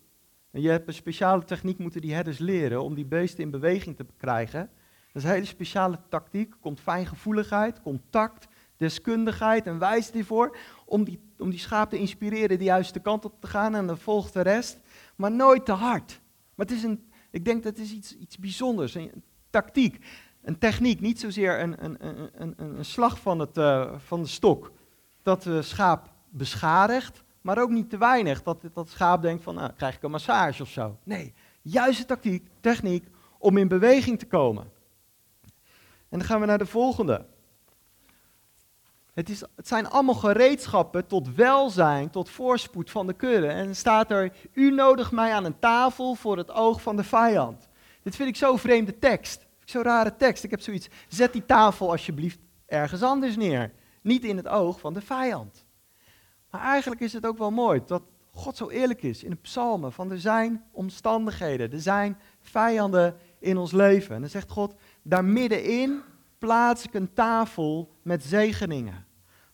En 0.51 0.61
je 0.61 0.69
hebt 0.69 0.87
een 0.87 0.93
speciale 0.93 1.43
techniek 1.43 1.77
moeten 1.77 2.01
die 2.01 2.13
herders 2.13 2.37
leren 2.37 2.83
om 2.83 2.95
die 2.95 3.05
beesten 3.05 3.43
in 3.43 3.51
beweging 3.51 3.95
te 3.95 4.05
krijgen. 4.17 4.59
Dat 4.59 5.23
is 5.23 5.23
een 5.23 5.35
hele 5.35 5.45
speciale 5.45 5.99
tactiek. 6.09 6.53
Komt 6.59 6.79
fijngevoeligheid, 6.79 7.81
contact, 7.81 8.47
deskundigheid 8.77 9.67
en 9.67 9.79
wijsheid 9.79 10.15
ervoor. 10.17 10.57
Om 10.85 11.03
die, 11.03 11.19
om 11.37 11.49
die 11.49 11.59
schaap 11.59 11.89
te 11.89 11.97
inspireren 11.97 12.57
de 12.57 12.63
juiste 12.63 12.99
kant 12.99 13.25
op 13.25 13.41
te 13.41 13.47
gaan 13.47 13.75
en 13.75 13.87
dan 13.87 13.97
volgt 13.97 14.33
de 14.33 14.41
rest. 14.41 14.79
Maar 15.15 15.31
nooit 15.31 15.65
te 15.65 15.71
hard. 15.71 16.21
Maar 16.55 16.65
het 16.65 16.75
is 16.75 16.83
een, 16.83 17.09
ik 17.31 17.45
denk 17.45 17.63
dat 17.63 17.77
het 17.77 17.85
is 17.85 17.91
iets, 17.91 18.15
iets 18.15 18.37
bijzonders, 18.37 18.95
een 18.95 19.23
tactiek 19.49 20.05
een 20.45 20.57
techniek, 20.57 20.99
niet 20.99 21.19
zozeer 21.19 21.59
een, 21.59 21.83
een, 21.83 21.97
een, 22.35 22.53
een 22.57 22.85
slag 22.85 23.19
van, 23.19 23.39
het, 23.39 23.57
uh, 23.57 23.93
van 23.97 24.21
de 24.21 24.27
stok 24.27 24.71
dat 25.23 25.43
de 25.43 25.61
schaap 25.61 26.09
beschadigt, 26.29 27.23
maar 27.41 27.57
ook 27.57 27.69
niet 27.69 27.89
te 27.89 27.97
weinig 27.97 28.43
dat 28.43 28.57
dat 28.73 28.89
schaap 28.89 29.21
denkt 29.21 29.43
van, 29.43 29.55
nou, 29.55 29.71
krijg 29.77 29.95
ik 29.95 30.03
een 30.03 30.11
massage 30.11 30.61
of 30.61 30.69
zo. 30.69 30.97
Nee, 31.03 31.33
juiste 31.61 32.05
tactiek, 32.05 32.47
techniek 32.59 33.07
om 33.37 33.57
in 33.57 33.67
beweging 33.67 34.19
te 34.19 34.25
komen. 34.25 34.71
En 36.09 36.19
dan 36.19 36.23
gaan 36.23 36.39
we 36.39 36.45
naar 36.45 36.57
de 36.57 36.65
volgende. 36.65 37.25
Het, 39.13 39.29
is, 39.29 39.43
het 39.55 39.67
zijn 39.67 39.89
allemaal 39.89 40.15
gereedschappen 40.15 41.07
tot 41.07 41.35
welzijn, 41.35 42.09
tot 42.09 42.29
voorspoed 42.29 42.91
van 42.91 43.07
de 43.07 43.13
kudde. 43.13 43.47
En 43.47 43.65
dan 43.65 43.75
staat 43.75 44.11
er, 44.11 44.31
u 44.53 44.71
nodigt 44.71 45.11
mij 45.11 45.33
aan 45.33 45.45
een 45.45 45.59
tafel 45.59 46.15
voor 46.15 46.37
het 46.37 46.51
oog 46.51 46.81
van 46.81 46.95
de 46.95 47.03
vijand. 47.03 47.67
Dit 48.03 48.15
vind 48.15 48.29
ik 48.29 48.35
zo'n 48.35 48.59
vreemde 48.59 48.99
tekst. 48.99 49.44
Zo'n 49.65 49.83
rare 49.83 50.15
tekst. 50.15 50.43
Ik 50.43 50.51
heb 50.51 50.61
zoiets. 50.61 50.87
Zet 51.07 51.33
die 51.33 51.45
tafel 51.45 51.91
alsjeblieft 51.91 52.39
ergens 52.65 53.03
anders 53.03 53.35
neer. 53.35 53.71
Niet 54.01 54.23
in 54.23 54.37
het 54.37 54.47
oog 54.47 54.79
van 54.79 54.93
de 54.93 55.01
vijand. 55.01 55.65
Maar 56.51 56.61
eigenlijk 56.61 57.01
is 57.01 57.13
het 57.13 57.25
ook 57.25 57.37
wel 57.37 57.51
mooi 57.51 57.81
dat 57.85 58.03
God 58.31 58.57
zo 58.57 58.69
eerlijk 58.69 59.03
is 59.03 59.23
in 59.23 59.29
de 59.29 59.35
psalmen. 59.35 59.91
Van 59.91 60.11
er 60.11 60.19
zijn 60.19 60.63
omstandigheden, 60.71 61.71
er 61.71 61.81
zijn 61.81 62.17
vijanden 62.41 63.15
in 63.39 63.57
ons 63.57 63.71
leven. 63.71 64.15
En 64.15 64.21
dan 64.21 64.29
zegt 64.29 64.51
God, 64.51 64.75
daar 65.01 65.25
middenin 65.25 66.01
plaats 66.37 66.85
ik 66.85 66.93
een 66.93 67.13
tafel 67.13 67.89
met 68.01 68.23
zegeningen. 68.23 69.05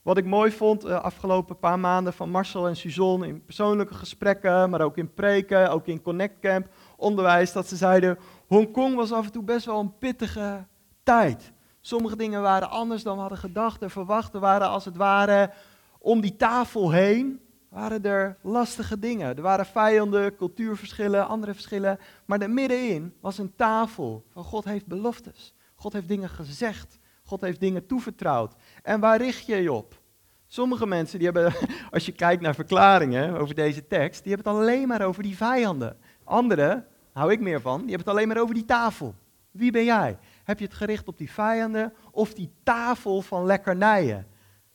Wat 0.02 0.18
ik 0.18 0.26
mooi 0.26 0.52
vond 0.52 0.82
de 0.82 0.88
uh, 0.88 1.02
afgelopen 1.02 1.60
paar 1.60 1.80
maanden 1.80 2.14
van 2.14 2.30
Marcel 2.30 2.68
en 2.68 2.76
Suzanne 2.76 3.28
in 3.28 3.46
persoonlijke 3.46 3.94
gesprekken, 3.94 4.70
maar 4.70 4.82
ook 4.82 4.98
in 4.98 5.14
preken, 5.14 5.72
ook 5.72 5.88
in 5.88 6.02
Connect 6.02 6.40
Camp, 6.40 6.68
onderwijs, 6.98 7.52
dat 7.52 7.68
ze 7.68 7.76
zeiden, 7.76 8.18
Hongkong 8.52 8.96
was 8.96 9.12
af 9.12 9.26
en 9.26 9.32
toe 9.32 9.44
best 9.44 9.66
wel 9.66 9.80
een 9.80 9.98
pittige 9.98 10.66
tijd. 11.04 11.52
Sommige 11.82 12.16
dingen 12.16 12.42
waren 12.42 12.70
anders 12.70 13.04
dan 13.04 13.16
we 13.16 13.22
hadden 13.22 13.38
gedacht 13.38 13.82
en 13.82 13.90
verwacht. 13.90 14.34
Er 14.34 14.40
waren 14.40 14.68
als 14.68 14.86
het 14.86 14.96
ware 14.96 15.52
om 16.00 16.22
die 16.22 16.36
tafel 16.36 16.92
heen, 16.92 17.40
waren 17.70 18.04
er 18.04 18.38
lastige 18.42 19.00
dingen. 19.00 19.36
Er 19.36 19.42
waren 19.42 19.66
vijanden, 19.66 20.36
cultuurverschillen, 20.36 21.28
andere 21.28 21.54
verschillen. 21.54 22.00
Maar 22.26 22.40
er 22.40 22.50
middenin 22.50 23.14
was 23.22 23.38
een 23.38 23.56
tafel 23.56 24.26
van 24.30 24.44
God 24.44 24.66
heeft 24.66 24.88
beloftes. 24.88 25.54
God 25.76 25.94
heeft 25.94 26.08
dingen 26.08 26.30
gezegd. 26.30 27.00
God 27.24 27.42
heeft 27.42 27.60
dingen 27.60 27.86
toevertrouwd. 27.86 28.56
En 28.84 29.00
waar 29.00 29.18
richt 29.18 29.46
je 29.46 29.56
je 29.56 29.72
op? 29.72 30.02
Sommige 30.48 30.88
mensen, 30.88 31.20
die 31.20 31.28
hebben, 31.28 31.54
als 31.92 32.06
je 32.06 32.12
kijkt 32.12 32.42
naar 32.42 32.56
verklaringen 32.56 33.38
over 33.38 33.56
deze 33.56 33.88
tekst, 33.88 34.24
die 34.24 34.34
hebben 34.34 34.54
het 34.54 34.62
alleen 34.62 34.88
maar 34.88 35.02
over 35.02 35.24
die 35.24 35.38
vijanden. 35.38 35.98
Anderen, 36.24 36.86
hou 37.14 37.32
ik 37.32 37.40
meer 37.40 37.62
van, 37.62 37.80
die 37.82 37.90
hebben 37.90 38.08
het 38.08 38.16
alleen 38.16 38.28
maar 38.28 38.42
over 38.42 38.56
die 38.56 38.66
tafel. 38.66 39.16
Wie 39.52 39.72
ben 39.72 39.84
jij? 39.84 40.18
Heb 40.44 40.60
je 40.60 40.66
het 40.66 40.74
gericht 40.74 41.08
op 41.08 41.18
die 41.18 41.32
vijanden 41.32 41.94
of 42.12 42.34
die 42.34 42.52
tafel 42.64 43.22
van 43.22 43.46
lekkernijen, 43.46 44.28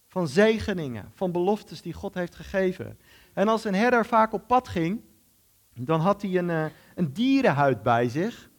van 0.09 0.29
zegeningen, 0.29 1.11
van 1.15 1.33
beloftes 1.33 1.83
die 1.83 1.93
God 1.93 2.15
heeft 2.15 2.35
gegeven? 2.35 2.99
En 3.33 3.49
als 3.49 3.65
een 3.65 3.75
herder 3.75 4.07
vaak 4.07 4.33
op 4.33 4.47
pad 4.47 4.69
ging, 4.69 5.01
dan 5.75 6.01
had 6.01 6.23
hij 6.23 6.37
een, 6.37 6.49
uh, 6.49 6.65
een 6.95 7.13
dierenhuid 7.13 7.83
bij 7.83 8.09
zich, 8.09 8.51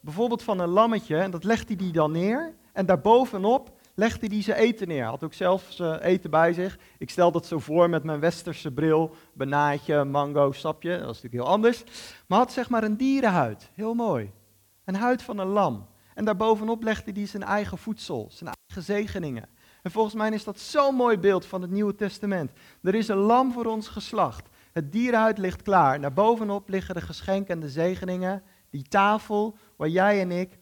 bijvoorbeeld 0.00 0.42
van 0.42 0.58
een 0.58 0.68
lammetje, 0.68 1.16
en 1.16 1.30
dat 1.30 1.44
legde 1.44 1.74
hij 1.78 1.90
dan 1.90 2.12
neer. 2.12 2.54
En 2.72 2.86
daarbovenop 2.86 3.78
legde 3.94 4.26
hij 4.26 4.42
zijn 4.42 4.58
eten 4.58 4.88
neer. 4.88 5.04
Had 5.04 5.24
ook 5.24 5.34
zelf 5.34 5.78
eten 6.00 6.30
bij 6.30 6.52
zich. 6.52 6.78
Ik 6.98 7.10
stel 7.10 7.32
dat 7.32 7.46
zo 7.46 7.58
voor 7.58 7.90
met 7.90 8.04
mijn 8.04 8.20
westerse 8.20 8.72
bril. 8.72 9.14
Banaatje, 9.32 10.04
mango, 10.04 10.52
sapje. 10.52 10.90
Dat 10.90 11.00
is 11.00 11.06
natuurlijk 11.06 11.34
heel 11.34 11.52
anders. 11.52 11.84
Maar 12.26 12.38
had 12.38 12.52
zeg 12.52 12.68
maar 12.68 12.82
een 12.82 12.96
dierenhuid. 12.96 13.70
Heel 13.74 13.94
mooi. 13.94 14.32
Een 14.84 14.94
huid 14.94 15.22
van 15.22 15.38
een 15.38 15.46
lam. 15.46 15.86
En 16.14 16.24
daarbovenop 16.24 16.82
legde 16.82 17.12
hij 17.12 17.26
zijn 17.26 17.42
eigen 17.42 17.78
voedsel, 17.78 18.28
zijn 18.30 18.50
eigen 18.66 18.94
zegeningen. 18.94 19.48
En 19.82 19.90
volgens 19.90 20.14
mij 20.14 20.30
is 20.30 20.44
dat 20.44 20.60
zo'n 20.60 20.94
mooi 20.94 21.18
beeld 21.18 21.46
van 21.46 21.62
het 21.62 21.70
Nieuwe 21.70 21.94
Testament. 21.94 22.50
Er 22.82 22.94
is 22.94 23.08
een 23.08 23.16
lam 23.16 23.52
voor 23.52 23.64
ons 23.64 23.88
geslacht. 23.88 24.48
Het 24.72 24.92
dierenhuid 24.92 25.38
ligt 25.38 25.62
klaar. 25.62 26.00
Daarbovenop 26.00 26.68
liggen 26.68 26.94
de 26.94 27.00
geschenken 27.00 27.54
en 27.54 27.60
de 27.60 27.68
zegeningen. 27.68 28.42
Die 28.70 28.82
tafel 28.82 29.56
waar 29.76 29.88
jij 29.88 30.20
en 30.20 30.30
ik 30.30 30.58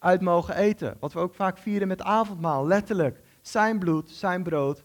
uit 0.00 0.20
mogen 0.20 0.56
eten. 0.56 0.96
Wat 1.00 1.12
we 1.12 1.18
ook 1.18 1.34
vaak 1.34 1.58
vieren 1.58 1.88
met 1.88 2.02
avondmaal, 2.02 2.66
letterlijk. 2.66 3.20
Zijn 3.42 3.78
bloed, 3.78 4.10
zijn 4.10 4.42
brood, 4.42 4.84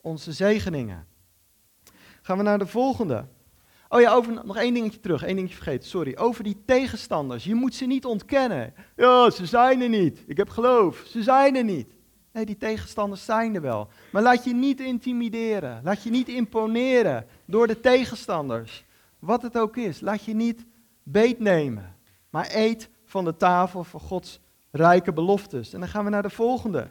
onze 0.00 0.32
zegeningen. 0.32 1.06
Gaan 2.22 2.36
we 2.36 2.42
naar 2.42 2.58
de 2.58 2.66
volgende. 2.66 3.26
Oh 3.88 4.00
ja, 4.00 4.12
over, 4.12 4.32
nog 4.44 4.56
één 4.56 4.74
dingetje 4.74 5.00
terug, 5.00 5.22
één 5.22 5.34
dingetje 5.34 5.56
vergeten, 5.56 5.88
sorry. 5.88 6.16
Over 6.16 6.44
die 6.44 6.62
tegenstanders. 6.64 7.44
Je 7.44 7.54
moet 7.54 7.74
ze 7.74 7.84
niet 7.84 8.04
ontkennen. 8.04 8.74
Ja, 8.96 9.30
ze 9.30 9.46
zijn 9.46 9.80
er 9.80 9.88
niet. 9.88 10.24
Ik 10.26 10.36
heb 10.36 10.48
geloof. 10.48 11.02
Ze 11.06 11.22
zijn 11.22 11.56
er 11.56 11.64
niet. 11.64 11.94
Nee, 12.32 12.46
die 12.46 12.56
tegenstanders 12.56 13.24
zijn 13.24 13.54
er 13.54 13.60
wel. 13.60 13.88
Maar 14.12 14.22
laat 14.22 14.44
je 14.44 14.54
niet 14.54 14.80
intimideren. 14.80 15.80
Laat 15.84 16.02
je 16.02 16.10
niet 16.10 16.28
imponeren 16.28 17.26
door 17.44 17.66
de 17.66 17.80
tegenstanders. 17.80 18.84
Wat 19.18 19.42
het 19.42 19.58
ook 19.58 19.76
is. 19.76 20.00
Laat 20.00 20.24
je 20.24 20.34
niet 20.34 20.66
beetnemen. 21.02 21.96
Maar 22.30 22.48
eet 22.52 22.88
van 23.04 23.24
de 23.24 23.36
tafel 23.36 23.84
van 23.84 24.00
Gods 24.00 24.40
rijke 24.76 25.12
beloftes. 25.12 25.72
En 25.72 25.80
dan 25.80 25.88
gaan 25.88 26.04
we 26.04 26.10
naar 26.10 26.22
de 26.22 26.30
volgende. 26.30 26.90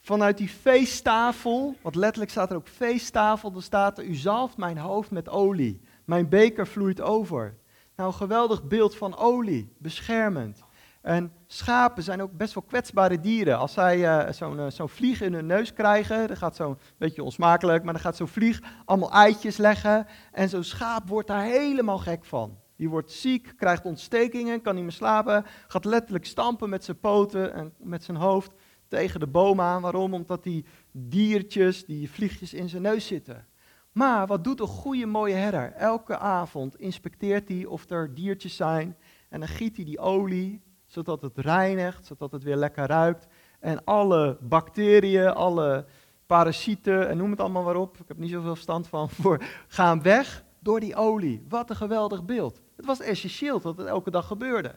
Vanuit 0.00 0.38
die 0.38 0.48
feesttafel, 0.48 1.76
wat 1.82 1.94
letterlijk 1.94 2.30
staat 2.30 2.50
er 2.50 2.56
ook 2.56 2.68
feesttafel, 2.68 3.52
dan 3.52 3.62
staat 3.62 3.98
er, 3.98 4.04
u 4.04 4.14
zalft 4.14 4.56
mijn 4.56 4.78
hoofd 4.78 5.10
met 5.10 5.28
olie. 5.28 5.80
Mijn 6.04 6.28
beker 6.28 6.66
vloeit 6.66 7.00
over. 7.00 7.56
Nou, 7.96 8.08
een 8.08 8.18
geweldig 8.18 8.64
beeld 8.64 8.96
van 8.96 9.16
olie, 9.16 9.72
beschermend. 9.78 10.64
En 11.00 11.32
schapen 11.46 12.02
zijn 12.02 12.22
ook 12.22 12.36
best 12.36 12.54
wel 12.54 12.62
kwetsbare 12.62 13.20
dieren. 13.20 13.58
Als 13.58 13.72
zij 13.72 13.98
uh, 13.98 14.32
zo'n 14.32 14.56
uh, 14.56 14.66
zo 14.66 14.86
vlieg 14.86 15.20
in 15.20 15.34
hun 15.34 15.46
neus 15.46 15.72
krijgen, 15.72 16.28
dan 16.28 16.36
gaat 16.36 16.56
zo'n 16.56 16.78
beetje 16.98 17.22
onsmakelijk, 17.22 17.84
maar 17.84 17.92
dan 17.92 18.02
gaat 18.02 18.16
zo'n 18.16 18.28
vlieg 18.28 18.60
allemaal 18.84 19.12
eitjes 19.12 19.56
leggen. 19.56 20.06
En 20.32 20.48
zo'n 20.48 20.64
schaap 20.64 21.08
wordt 21.08 21.28
daar 21.28 21.42
helemaal 21.42 21.98
gek 21.98 22.24
van. 22.24 22.58
Die 22.80 22.88
wordt 22.88 23.12
ziek, 23.12 23.52
krijgt 23.56 23.84
ontstekingen, 23.84 24.60
kan 24.60 24.74
niet 24.74 24.82
meer 24.82 24.92
slapen, 24.92 25.44
gaat 25.68 25.84
letterlijk 25.84 26.24
stampen 26.24 26.68
met 26.68 26.84
zijn 26.84 26.98
poten 26.98 27.52
en 27.54 27.72
met 27.78 28.04
zijn 28.04 28.16
hoofd 28.16 28.52
tegen 28.88 29.20
de 29.20 29.26
boom 29.26 29.60
aan. 29.60 29.82
Waarom? 29.82 30.14
Omdat 30.14 30.42
die 30.42 30.64
diertjes, 30.92 31.84
die 31.84 32.10
vliegjes 32.10 32.54
in 32.54 32.68
zijn 32.68 32.82
neus 32.82 33.06
zitten. 33.06 33.46
Maar 33.92 34.26
wat 34.26 34.44
doet 34.44 34.60
een 34.60 34.66
goede 34.66 35.06
mooie 35.06 35.34
herder? 35.34 35.72
Elke 35.72 36.18
avond 36.18 36.78
inspecteert 36.78 37.48
hij 37.48 37.64
of 37.64 37.90
er 37.90 38.14
diertjes 38.14 38.56
zijn 38.56 38.96
en 39.28 39.40
dan 39.40 39.48
giet 39.48 39.76
hij 39.76 39.84
die 39.84 39.98
olie, 39.98 40.62
zodat 40.86 41.22
het 41.22 41.38
reinigt, 41.38 42.06
zodat 42.06 42.32
het 42.32 42.42
weer 42.42 42.56
lekker 42.56 42.86
ruikt. 42.86 43.26
En 43.58 43.84
alle 43.84 44.38
bacteriën, 44.40 45.28
alle 45.28 45.86
parasieten 46.26 47.08
en 47.08 47.16
noem 47.16 47.30
het 47.30 47.40
allemaal 47.40 47.62
maar 47.62 47.76
op, 47.76 47.96
ik 47.96 48.08
heb 48.08 48.18
niet 48.18 48.30
zoveel 48.30 48.54
verstand 48.54 48.88
van, 48.88 49.10
voor, 49.20 49.42
gaan 49.68 50.02
weg 50.02 50.44
door 50.60 50.80
die 50.80 50.96
olie. 50.96 51.44
Wat 51.48 51.70
een 51.70 51.76
geweldig 51.76 52.24
beeld. 52.24 52.60
Het 52.80 52.88
was 52.88 53.00
essentieel 53.00 53.60
dat 53.60 53.76
het 53.76 53.86
elke 53.86 54.10
dag 54.10 54.26
gebeurde. 54.26 54.74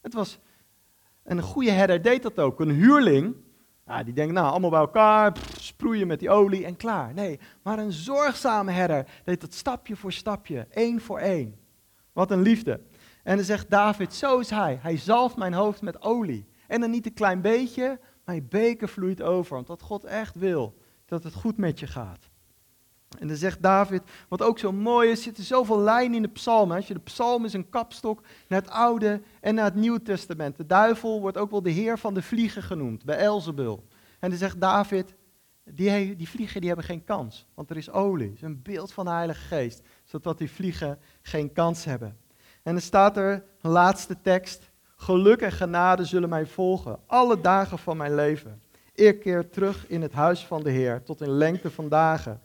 Het 0.00 0.14
was, 0.14 0.38
een 1.24 1.42
goede 1.42 1.70
herder 1.70 2.02
deed 2.02 2.22
dat 2.22 2.38
ook. 2.38 2.60
Een 2.60 2.70
huurling, 2.70 3.34
die 4.04 4.14
denkt, 4.14 4.32
nou, 4.32 4.50
allemaal 4.50 4.70
bij 4.70 4.78
elkaar, 4.80 5.36
sproeien 5.58 6.06
met 6.06 6.18
die 6.18 6.30
olie 6.30 6.64
en 6.64 6.76
klaar. 6.76 7.14
Nee, 7.14 7.40
maar 7.62 7.78
een 7.78 7.92
zorgzame 7.92 8.70
herder 8.70 9.06
deed 9.24 9.40
dat 9.40 9.54
stapje 9.54 9.96
voor 9.96 10.12
stapje, 10.12 10.66
één 10.70 11.00
voor 11.00 11.18
één. 11.18 11.58
Wat 12.12 12.30
een 12.30 12.42
liefde. 12.42 12.80
En 13.22 13.36
dan 13.36 13.44
zegt 13.44 13.70
David, 13.70 14.14
zo 14.14 14.38
is 14.38 14.50
hij. 14.50 14.78
Hij 14.82 14.96
zalft 14.96 15.36
mijn 15.36 15.52
hoofd 15.52 15.82
met 15.82 16.02
olie. 16.02 16.48
En 16.66 16.80
dan 16.80 16.90
niet 16.90 17.06
een 17.06 17.14
klein 17.14 17.40
beetje, 17.40 18.00
mijn 18.24 18.46
beker 18.48 18.88
vloeit 18.88 19.22
over. 19.22 19.62
Wat 19.62 19.82
God 19.82 20.04
echt 20.04 20.34
wil, 20.34 20.78
dat 21.06 21.24
het 21.24 21.34
goed 21.34 21.56
met 21.56 21.78
je 21.80 21.86
gaat. 21.86 22.29
En 23.18 23.28
dan 23.28 23.36
zegt 23.36 23.62
David, 23.62 24.02
wat 24.28 24.42
ook 24.42 24.58
zo 24.58 24.72
mooi 24.72 25.10
is, 25.10 25.22
zitten 25.22 25.44
zoveel 25.44 25.80
lijnen 25.80 26.16
in 26.16 26.22
de 26.22 26.28
psalmen. 26.28 26.76
Als 26.76 26.86
je 26.86 26.94
de 26.94 27.00
psalm 27.00 27.44
is 27.44 27.52
een 27.52 27.68
kapstok 27.68 28.22
naar 28.48 28.60
het 28.60 28.70
Oude 28.70 29.20
en 29.40 29.54
naar 29.54 29.64
het 29.64 29.74
Nieuwe 29.74 30.02
Testament. 30.02 30.56
De 30.56 30.66
duivel 30.66 31.20
wordt 31.20 31.36
ook 31.36 31.50
wel 31.50 31.62
de 31.62 31.70
heer 31.70 31.98
van 31.98 32.14
de 32.14 32.22
vliegen 32.22 32.62
genoemd, 32.62 33.04
bij 33.04 33.16
Elzebul. 33.16 33.84
En 34.18 34.28
dan 34.28 34.38
zegt 34.38 34.60
David, 34.60 35.14
die, 35.64 36.16
die 36.16 36.28
vliegen 36.28 36.60
die 36.60 36.68
hebben 36.68 36.86
geen 36.86 37.04
kans, 37.04 37.46
want 37.54 37.70
er 37.70 37.76
is 37.76 37.90
olie. 37.90 38.36
Een 38.40 38.62
beeld 38.62 38.92
van 38.92 39.04
de 39.04 39.10
Heilige 39.10 39.40
Geest, 39.40 39.82
zodat 40.04 40.38
die 40.38 40.50
vliegen 40.50 40.98
geen 41.22 41.52
kans 41.52 41.84
hebben. 41.84 42.16
En 42.62 42.72
dan 42.72 42.82
staat 42.82 43.16
er 43.16 43.44
een 43.60 43.70
laatste 43.70 44.20
tekst, 44.22 44.70
geluk 44.96 45.40
en 45.40 45.52
genade 45.52 46.04
zullen 46.04 46.28
mij 46.28 46.46
volgen, 46.46 46.98
alle 47.06 47.40
dagen 47.40 47.78
van 47.78 47.96
mijn 47.96 48.14
leven. 48.14 48.62
Ik 48.94 49.20
keer 49.20 49.50
terug 49.50 49.86
in 49.88 50.02
het 50.02 50.12
huis 50.12 50.46
van 50.46 50.62
de 50.62 50.70
Heer, 50.70 51.02
tot 51.02 51.20
in 51.20 51.30
lengte 51.30 51.70
van 51.70 51.88
dagen. 51.88 52.40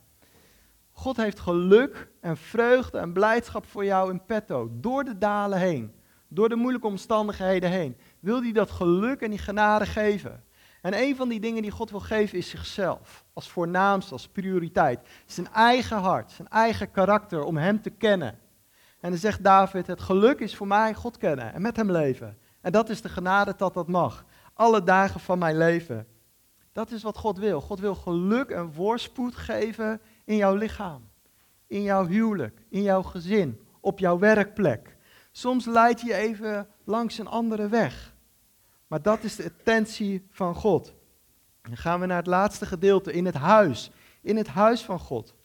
God 0.98 1.18
heeft 1.18 1.40
geluk 1.40 2.10
en 2.22 2.38
vreugde 2.38 2.98
en 2.98 3.14
blijdschap 3.14 3.66
voor 3.66 3.86
jou 3.86 4.12
in 4.12 4.26
petto. 4.26 4.70
Door 4.72 5.04
de 5.04 5.18
dalen 5.18 5.60
heen. 5.60 5.94
Door 6.28 6.50
de 6.50 6.56
moeilijke 6.56 6.88
omstandigheden 6.88 7.70
heen. 7.70 7.98
Wil 8.20 8.42
hij 8.42 8.52
dat 8.52 8.72
geluk 8.72 9.22
en 9.22 9.30
die 9.30 9.40
genade 9.40 9.86
geven. 9.86 10.44
En 10.82 11.02
een 11.02 11.16
van 11.16 11.30
die 11.30 11.40
dingen 11.40 11.62
die 11.62 11.72
God 11.72 11.90
wil 11.92 12.00
geven 12.00 12.38
is 12.38 12.50
zichzelf. 12.50 13.26
Als 13.34 13.50
voornaamste, 13.50 14.14
als 14.14 14.28
prioriteit. 14.28 15.00
Zijn 15.26 15.48
eigen 15.52 15.98
hart, 15.98 16.32
zijn 16.32 16.48
eigen 16.48 16.92
karakter 16.92 17.44
om 17.44 17.58
hem 17.58 17.82
te 17.82 17.90
kennen. 17.90 18.40
En 19.00 19.10
dan 19.10 19.20
zegt 19.20 19.44
David, 19.44 19.88
het 19.88 20.02
geluk 20.02 20.40
is 20.40 20.56
voor 20.56 20.68
mij 20.68 20.94
God 20.94 21.18
kennen 21.18 21.54
en 21.54 21.62
met 21.62 21.76
hem 21.76 21.92
leven. 21.92 22.38
En 22.62 22.72
dat 22.72 22.90
is 22.90 23.02
de 23.02 23.10
genade 23.10 23.54
dat 23.58 23.74
dat 23.74 23.88
mag. 23.88 24.26
Alle 24.54 24.84
dagen 24.84 25.20
van 25.20 25.40
mijn 25.40 25.58
leven. 25.58 26.08
Dat 26.72 26.92
is 26.92 27.04
wat 27.04 27.18
God 27.18 27.38
wil. 27.38 27.62
God 27.62 27.80
wil 27.80 27.96
geluk 27.96 28.50
en 28.50 28.74
voorspoed 28.74 29.36
geven 29.36 30.02
in 30.26 30.36
jouw 30.36 30.56
lichaam, 30.56 31.10
in 31.68 31.82
jouw 31.82 32.08
huwelijk, 32.08 32.62
in 32.70 32.82
jouw 32.82 33.02
gezin, 33.02 33.60
op 33.80 34.00
jouw 34.00 34.20
werkplek. 34.20 34.98
Soms 35.32 35.66
leidt 35.66 36.02
je 36.02 36.14
even 36.14 36.68
langs 36.84 37.18
een 37.18 37.28
andere 37.28 37.68
weg. 37.68 38.14
Maar 38.88 39.02
dat 39.02 39.24
is 39.24 39.36
de 39.36 39.44
intentie 39.44 40.28
van 40.30 40.56
God. 40.56 40.94
Dan 41.62 41.78
gaan 41.78 42.00
we 42.00 42.06
naar 42.06 42.18
het 42.18 42.28
laatste 42.28 42.66
gedeelte, 42.66 43.14
in 43.14 43.26
het 43.26 43.36
huis. 43.36 43.92
In 44.22 44.38
het 44.38 44.48
huis 44.48 44.82
van 44.82 45.00
God. 45.00 45.36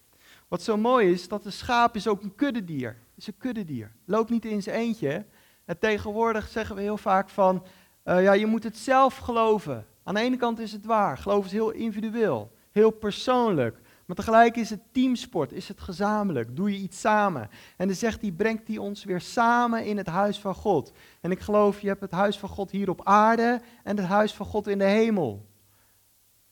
Wat 0.48 0.62
zo 0.62 0.76
mooi 0.76 1.10
is, 1.12 1.28
dat 1.28 1.42
de 1.42 1.50
schaap 1.50 1.96
is 1.96 2.08
ook 2.08 2.22
een 2.22 2.34
kuddedier. 2.34 2.96
is 3.16 3.26
een 3.26 3.36
kuddedier. 3.36 3.92
Loopt 4.04 4.30
niet 4.30 4.44
in 4.44 4.62
zijn 4.62 4.76
eentje. 4.76 5.24
En 5.64 5.78
tegenwoordig 5.78 6.48
zeggen 6.48 6.76
we 6.76 6.82
heel 6.82 6.96
vaak 6.96 7.28
van, 7.28 7.64
uh, 8.04 8.22
ja, 8.22 8.32
je 8.32 8.46
moet 8.46 8.64
het 8.64 8.76
zelf 8.76 9.16
geloven. 9.16 9.86
Aan 10.02 10.14
de 10.14 10.20
ene 10.20 10.36
kant 10.36 10.58
is 10.58 10.72
het 10.72 10.84
waar. 10.84 11.18
Geloof 11.18 11.44
is 11.44 11.52
heel 11.52 11.70
individueel, 11.70 12.52
heel 12.70 12.90
persoonlijk. 12.90 13.78
Maar 14.10 14.18
tegelijk 14.18 14.56
is 14.56 14.70
het 14.70 14.80
teamsport, 14.92 15.52
is 15.52 15.68
het 15.68 15.80
gezamenlijk, 15.80 16.56
doe 16.56 16.72
je 16.72 16.78
iets 16.78 17.00
samen. 17.00 17.48
En 17.76 17.86
dan 17.86 17.96
zegt 17.96 18.20
hij, 18.20 18.32
brengt 18.32 18.68
hij 18.68 18.76
ons 18.76 19.04
weer 19.04 19.20
samen 19.20 19.84
in 19.84 19.96
het 19.96 20.06
huis 20.06 20.40
van 20.40 20.54
God. 20.54 20.92
En 21.20 21.30
ik 21.30 21.40
geloof, 21.40 21.80
je 21.80 21.88
hebt 21.88 22.00
het 22.00 22.10
huis 22.10 22.38
van 22.38 22.48
God 22.48 22.70
hier 22.70 22.90
op 22.90 23.04
aarde 23.04 23.60
en 23.84 23.96
het 23.96 24.06
huis 24.06 24.34
van 24.34 24.46
God 24.46 24.66
in 24.66 24.78
de 24.78 24.84
hemel. 24.84 25.46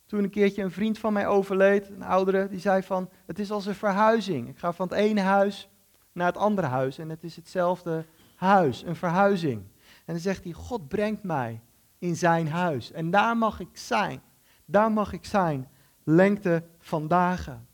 Toen 0.07 0.23
een 0.23 0.31
keertje 0.31 0.63
een 0.63 0.71
vriend 0.71 0.99
van 0.99 1.13
mij 1.13 1.27
overleed, 1.27 1.89
een 1.89 2.03
oudere, 2.03 2.49
die 2.49 2.61
zei 2.61 2.83
van, 2.83 3.09
het 3.27 3.39
is 3.39 3.51
als 3.51 3.67
een 3.67 3.75
verhuizing. 3.75 4.49
Ik 4.49 4.59
ga 4.59 4.73
van 4.73 4.89
het 4.89 4.99
ene 4.99 5.21
huis 5.21 5.69
naar 6.13 6.27
het 6.27 6.37
andere 6.37 6.67
huis 6.67 6.99
en 6.99 7.09
het 7.09 7.25
is 7.25 7.37
hetzelfde 7.37 8.05
huis, 8.35 8.83
een 8.83 8.97
verhuizing. 8.97 9.63
En 10.05 10.15
dan 10.15 10.19
zegt 10.19 10.45
hij, 10.45 10.53
God 10.53 10.89
brengt 10.89 11.23
mij 11.23 11.61
in 11.99 12.17
zijn 12.17 12.49
huis 12.49 12.93
en 12.93 13.11
daar 13.11 13.37
mag 13.37 13.61
ik 13.61 13.77
zijn. 13.77 14.21
Daar 14.65 14.93
mag 14.93 15.13
ik 15.13 15.25
zijn 15.25 15.69
lengte 16.09 16.63
van 16.89 17.09
dagen. 17.09 17.67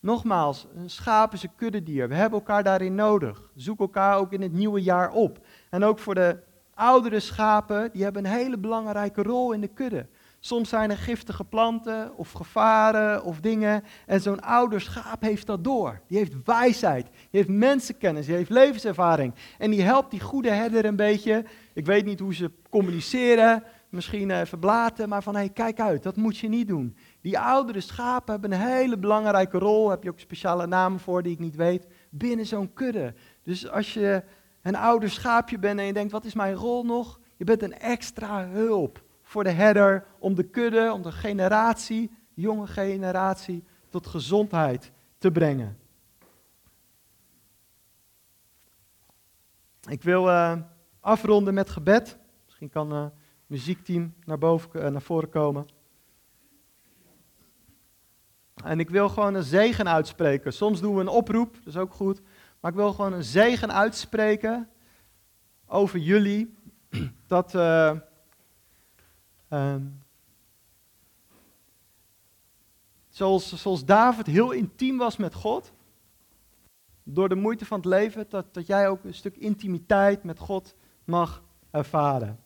Nogmaals, 0.00 0.66
een 0.74 0.90
schaap 0.90 1.32
is 1.32 1.42
een 1.42 1.54
kuddedier. 1.56 2.08
We 2.08 2.14
hebben 2.14 2.38
elkaar 2.38 2.62
daarin 2.62 2.94
nodig. 2.94 3.50
Zoek 3.54 3.80
elkaar 3.80 4.18
ook 4.18 4.32
in 4.32 4.42
het 4.42 4.52
nieuwe 4.52 4.82
jaar 4.82 5.12
op. 5.12 5.38
En 5.70 5.84
ook 5.84 5.98
voor 5.98 6.14
de 6.14 6.38
oudere 6.74 7.20
schapen, 7.20 7.90
die 7.92 8.02
hebben 8.02 8.24
een 8.24 8.30
hele 8.30 8.58
belangrijke 8.58 9.22
rol 9.22 9.52
in 9.52 9.60
de 9.60 9.68
kudde. 9.68 10.06
Soms 10.40 10.68
zijn 10.68 10.90
er 10.90 10.96
giftige 10.96 11.44
planten 11.44 12.16
of 12.16 12.32
gevaren 12.32 13.24
of 13.24 13.40
dingen. 13.40 13.84
En 14.06 14.20
zo'n 14.20 14.40
ouder 14.40 14.80
schaap 14.80 15.22
heeft 15.22 15.46
dat 15.46 15.64
door. 15.64 16.00
Die 16.08 16.18
heeft 16.18 16.32
wijsheid, 16.44 17.04
die 17.04 17.28
heeft 17.30 17.48
mensenkennis, 17.48 18.26
die 18.26 18.34
heeft 18.34 18.50
levenservaring. 18.50 19.34
En 19.58 19.70
die 19.70 19.82
helpt 19.82 20.10
die 20.10 20.20
goede 20.20 20.50
herder 20.50 20.84
een 20.84 20.96
beetje. 20.96 21.44
Ik 21.74 21.86
weet 21.86 22.04
niet 22.04 22.20
hoe 22.20 22.34
ze 22.34 22.50
communiceren, 22.70 23.62
misschien 23.88 24.30
even 24.30 24.58
blaten, 24.58 25.08
maar 25.08 25.22
van 25.22 25.34
hé, 25.34 25.40
hey, 25.40 25.50
kijk 25.50 25.80
uit, 25.80 26.02
dat 26.02 26.16
moet 26.16 26.38
je 26.38 26.48
niet 26.48 26.68
doen. 26.68 26.96
Die 27.26 27.38
oudere 27.38 27.80
schapen 27.80 28.32
hebben 28.32 28.52
een 28.52 28.66
hele 28.66 28.98
belangrijke 28.98 29.58
rol. 29.58 29.90
Heb 29.90 30.02
je 30.02 30.10
ook 30.10 30.18
speciale 30.18 30.66
namen 30.66 31.00
voor 31.00 31.22
die 31.22 31.32
ik 31.32 31.38
niet 31.38 31.56
weet. 31.56 31.86
Binnen 32.10 32.46
zo'n 32.46 32.72
kudde. 32.72 33.14
Dus 33.42 33.68
als 33.68 33.94
je 33.94 34.22
een 34.62 34.76
ouder 34.76 35.10
schaapje 35.10 35.58
bent 35.58 35.78
en 35.78 35.86
je 35.86 35.92
denkt: 35.92 36.12
wat 36.12 36.24
is 36.24 36.34
mijn 36.34 36.54
rol 36.54 36.84
nog? 36.84 37.20
Je 37.36 37.44
bent 37.44 37.62
een 37.62 37.78
extra 37.78 38.46
hulp 38.46 39.02
voor 39.22 39.44
de 39.44 39.50
herder 39.50 40.06
om 40.18 40.34
de 40.34 40.42
kudde, 40.42 40.92
om 40.92 41.02
de 41.02 41.12
generatie, 41.12 42.10
jonge 42.34 42.66
generatie, 42.66 43.64
tot 43.88 44.06
gezondheid 44.06 44.92
te 45.18 45.30
brengen. 45.30 45.78
Ik 49.88 50.02
wil 50.02 50.28
uh, 50.28 50.56
afronden 51.00 51.54
met 51.54 51.70
gebed. 51.70 52.18
Misschien 52.44 52.70
kan 52.70 52.92
het 52.92 53.12
uh, 53.12 53.18
muziekteam 53.46 54.14
naar, 54.24 54.38
boven, 54.38 54.70
uh, 54.74 54.88
naar 54.88 55.02
voren 55.02 55.28
komen. 55.28 55.75
En 58.64 58.80
ik 58.80 58.90
wil 58.90 59.08
gewoon 59.08 59.34
een 59.34 59.42
zegen 59.42 59.88
uitspreken. 59.88 60.52
Soms 60.52 60.80
doen 60.80 60.94
we 60.94 61.00
een 61.00 61.08
oproep, 61.08 61.54
dat 61.54 61.66
is 61.66 61.76
ook 61.76 61.94
goed. 61.94 62.20
Maar 62.60 62.70
ik 62.70 62.76
wil 62.76 62.92
gewoon 62.92 63.12
een 63.12 63.24
zegen 63.24 63.72
uitspreken 63.72 64.68
over 65.66 65.98
jullie. 65.98 66.54
Dat, 67.26 67.54
uh, 67.54 67.96
zoals, 73.08 73.54
zoals 73.54 73.84
David 73.84 74.26
heel 74.26 74.50
intiem 74.50 74.98
was 74.98 75.16
met 75.16 75.34
God, 75.34 75.72
door 77.02 77.28
de 77.28 77.34
moeite 77.34 77.64
van 77.66 77.76
het 77.76 77.86
leven, 77.86 78.26
dat, 78.28 78.54
dat 78.54 78.66
jij 78.66 78.88
ook 78.88 79.04
een 79.04 79.14
stuk 79.14 79.36
intimiteit 79.36 80.24
met 80.24 80.38
God 80.38 80.74
mag 81.04 81.42
ervaren. 81.70 82.38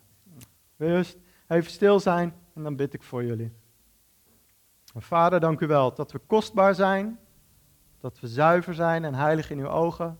Eerst 0.78 1.16
even 1.48 1.70
stil 1.70 2.00
zijn 2.00 2.34
en 2.54 2.62
dan 2.62 2.76
bid 2.76 2.94
ik 2.94 3.02
voor 3.02 3.24
jullie. 3.24 3.52
Vader, 4.96 5.40
dank 5.40 5.60
u 5.60 5.66
wel 5.66 5.94
dat 5.94 6.12
we 6.12 6.20
kostbaar 6.26 6.74
zijn, 6.74 7.18
dat 8.00 8.20
we 8.20 8.28
zuiver 8.28 8.74
zijn 8.74 9.04
en 9.04 9.14
heilig 9.14 9.50
in 9.50 9.58
uw 9.58 9.68
ogen. 9.68 10.18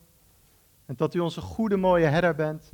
En 0.87 0.95
dat 0.97 1.15
u 1.15 1.19
onze 1.19 1.41
goede, 1.41 1.77
mooie 1.77 2.07
herder 2.07 2.35
bent. 2.35 2.73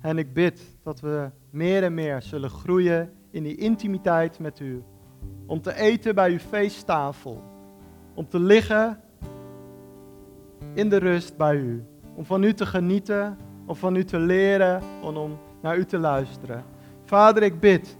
En 0.00 0.18
ik 0.18 0.32
bid 0.32 0.76
dat 0.82 1.00
we 1.00 1.30
meer 1.50 1.82
en 1.82 1.94
meer 1.94 2.22
zullen 2.22 2.50
groeien 2.50 3.12
in 3.30 3.42
die 3.42 3.56
intimiteit 3.56 4.38
met 4.38 4.60
u. 4.60 4.84
Om 5.46 5.60
te 5.60 5.74
eten 5.74 6.14
bij 6.14 6.30
uw 6.30 6.38
feesttafel. 6.38 7.42
Om 8.14 8.28
te 8.28 8.40
liggen 8.40 9.00
in 10.74 10.88
de 10.88 10.96
rust 10.96 11.36
bij 11.36 11.56
u. 11.56 11.84
Om 12.14 12.24
van 12.24 12.42
u 12.42 12.54
te 12.54 12.66
genieten, 12.66 13.38
om 13.66 13.74
van 13.74 13.96
u 13.96 14.04
te 14.04 14.18
leren 14.18 14.82
en 15.02 15.16
om 15.16 15.38
naar 15.60 15.76
u 15.76 15.84
te 15.84 15.98
luisteren. 15.98 16.64
Vader, 17.04 17.42
ik 17.42 17.60
bid 17.60 17.98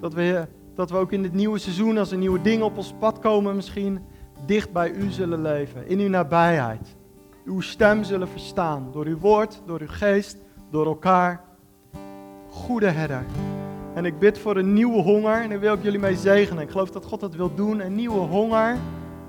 dat 0.00 0.14
we, 0.14 0.46
dat 0.80 0.90
we 0.90 0.96
ook 0.96 1.12
in 1.12 1.22
dit 1.22 1.32
nieuwe 1.32 1.58
seizoen, 1.58 1.98
als 1.98 2.10
er 2.10 2.18
nieuwe 2.18 2.40
dingen 2.40 2.64
op 2.64 2.76
ons 2.76 2.94
pad 2.98 3.18
komen 3.18 3.56
misschien, 3.56 4.00
dicht 4.46 4.72
bij 4.72 4.90
u 4.90 5.10
zullen 5.10 5.42
leven, 5.42 5.88
in 5.88 5.98
uw 5.98 6.08
nabijheid. 6.08 6.96
Uw 7.44 7.60
stem 7.60 8.04
zullen 8.04 8.28
verstaan 8.28 8.88
door 8.92 9.06
uw 9.06 9.18
woord, 9.18 9.62
door 9.66 9.80
uw 9.80 9.88
geest, 9.88 10.36
door 10.70 10.86
elkaar. 10.86 11.44
Goede 12.48 12.86
herder. 12.86 13.24
En 13.94 14.04
ik 14.04 14.18
bid 14.18 14.38
voor 14.38 14.56
een 14.56 14.72
nieuwe 14.72 15.02
honger 15.02 15.42
en 15.42 15.48
daar 15.48 15.60
wil 15.60 15.74
ik 15.74 15.82
jullie 15.82 15.98
mee 15.98 16.16
zegenen. 16.16 16.62
Ik 16.62 16.70
geloof 16.70 16.90
dat 16.90 17.04
God 17.04 17.20
dat 17.20 17.34
wil 17.34 17.54
doen, 17.54 17.80
een 17.80 17.94
nieuwe 17.94 18.18
honger 18.18 18.76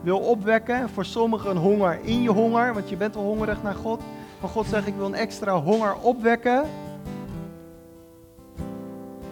wil 0.02 0.20
opwekken. 0.20 0.90
Voor 0.90 1.06
sommigen 1.06 1.50
een 1.50 1.58
honger 1.58 2.00
in 2.04 2.22
je 2.22 2.32
honger, 2.32 2.74
want 2.74 2.90
je 2.90 2.98
bent 2.98 3.16
al 3.16 3.24
hongerig 3.24 3.64
naar 3.64 3.76
God. 3.76 4.02
Maar 4.42 4.50
God 4.50 4.66
zegt, 4.66 4.88
ik 4.88 4.96
wil 4.96 5.06
een 5.06 5.14
extra 5.14 5.62
honger 5.62 5.96
opwekken 5.96 6.64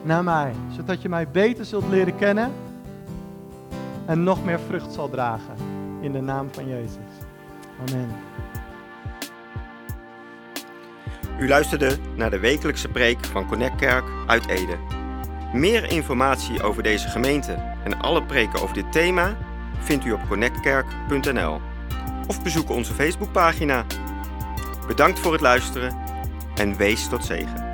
naar 0.04 0.24
mij, 0.24 0.54
zodat 0.76 1.02
je 1.02 1.10
mij 1.10 1.28
beter 1.28 1.66
zult 1.66 1.88
leren 1.90 2.16
kennen 2.16 2.52
en 4.06 4.24
nog 4.24 4.44
meer 4.44 4.60
vrucht 4.60 4.94
zal 4.94 5.10
dragen. 5.10 5.56
In 6.02 6.12
de 6.12 6.22
naam 6.22 6.48
van 6.52 6.68
Jezus. 6.68 7.26
Amen. 7.88 8.10
U 11.40 11.48
luisterde 11.48 11.98
naar 12.16 12.30
de 12.30 12.40
wekelijkse 12.40 12.88
preek 12.88 13.26
van 13.26 13.48
Connect 13.48 13.76
Kerk 13.76 14.06
uit 14.28 14.48
Ede. 14.48 14.78
Meer 15.54 15.92
informatie 15.92 16.64
over 16.64 16.84
deze 16.84 17.08
gemeente 17.08 17.54
en 17.84 18.00
alle 18.00 18.24
preken 18.24 18.62
over 18.62 18.74
dit 18.74 18.92
thema 18.92 19.38
vindt 19.80 20.06
u 20.06 20.12
op 20.12 20.28
connectkerk.nl 20.28 21.62
of 22.28 22.44
bezoek 22.44 22.70
onze 22.70 22.94
Facebookpagina. 22.94 23.86
Bedankt 24.88 25.20
voor 25.20 25.32
het 25.32 25.42
luisteren 25.42 25.98
en 26.56 26.78
wees 26.78 27.10
tot 27.10 27.26
zegen. 27.26 27.69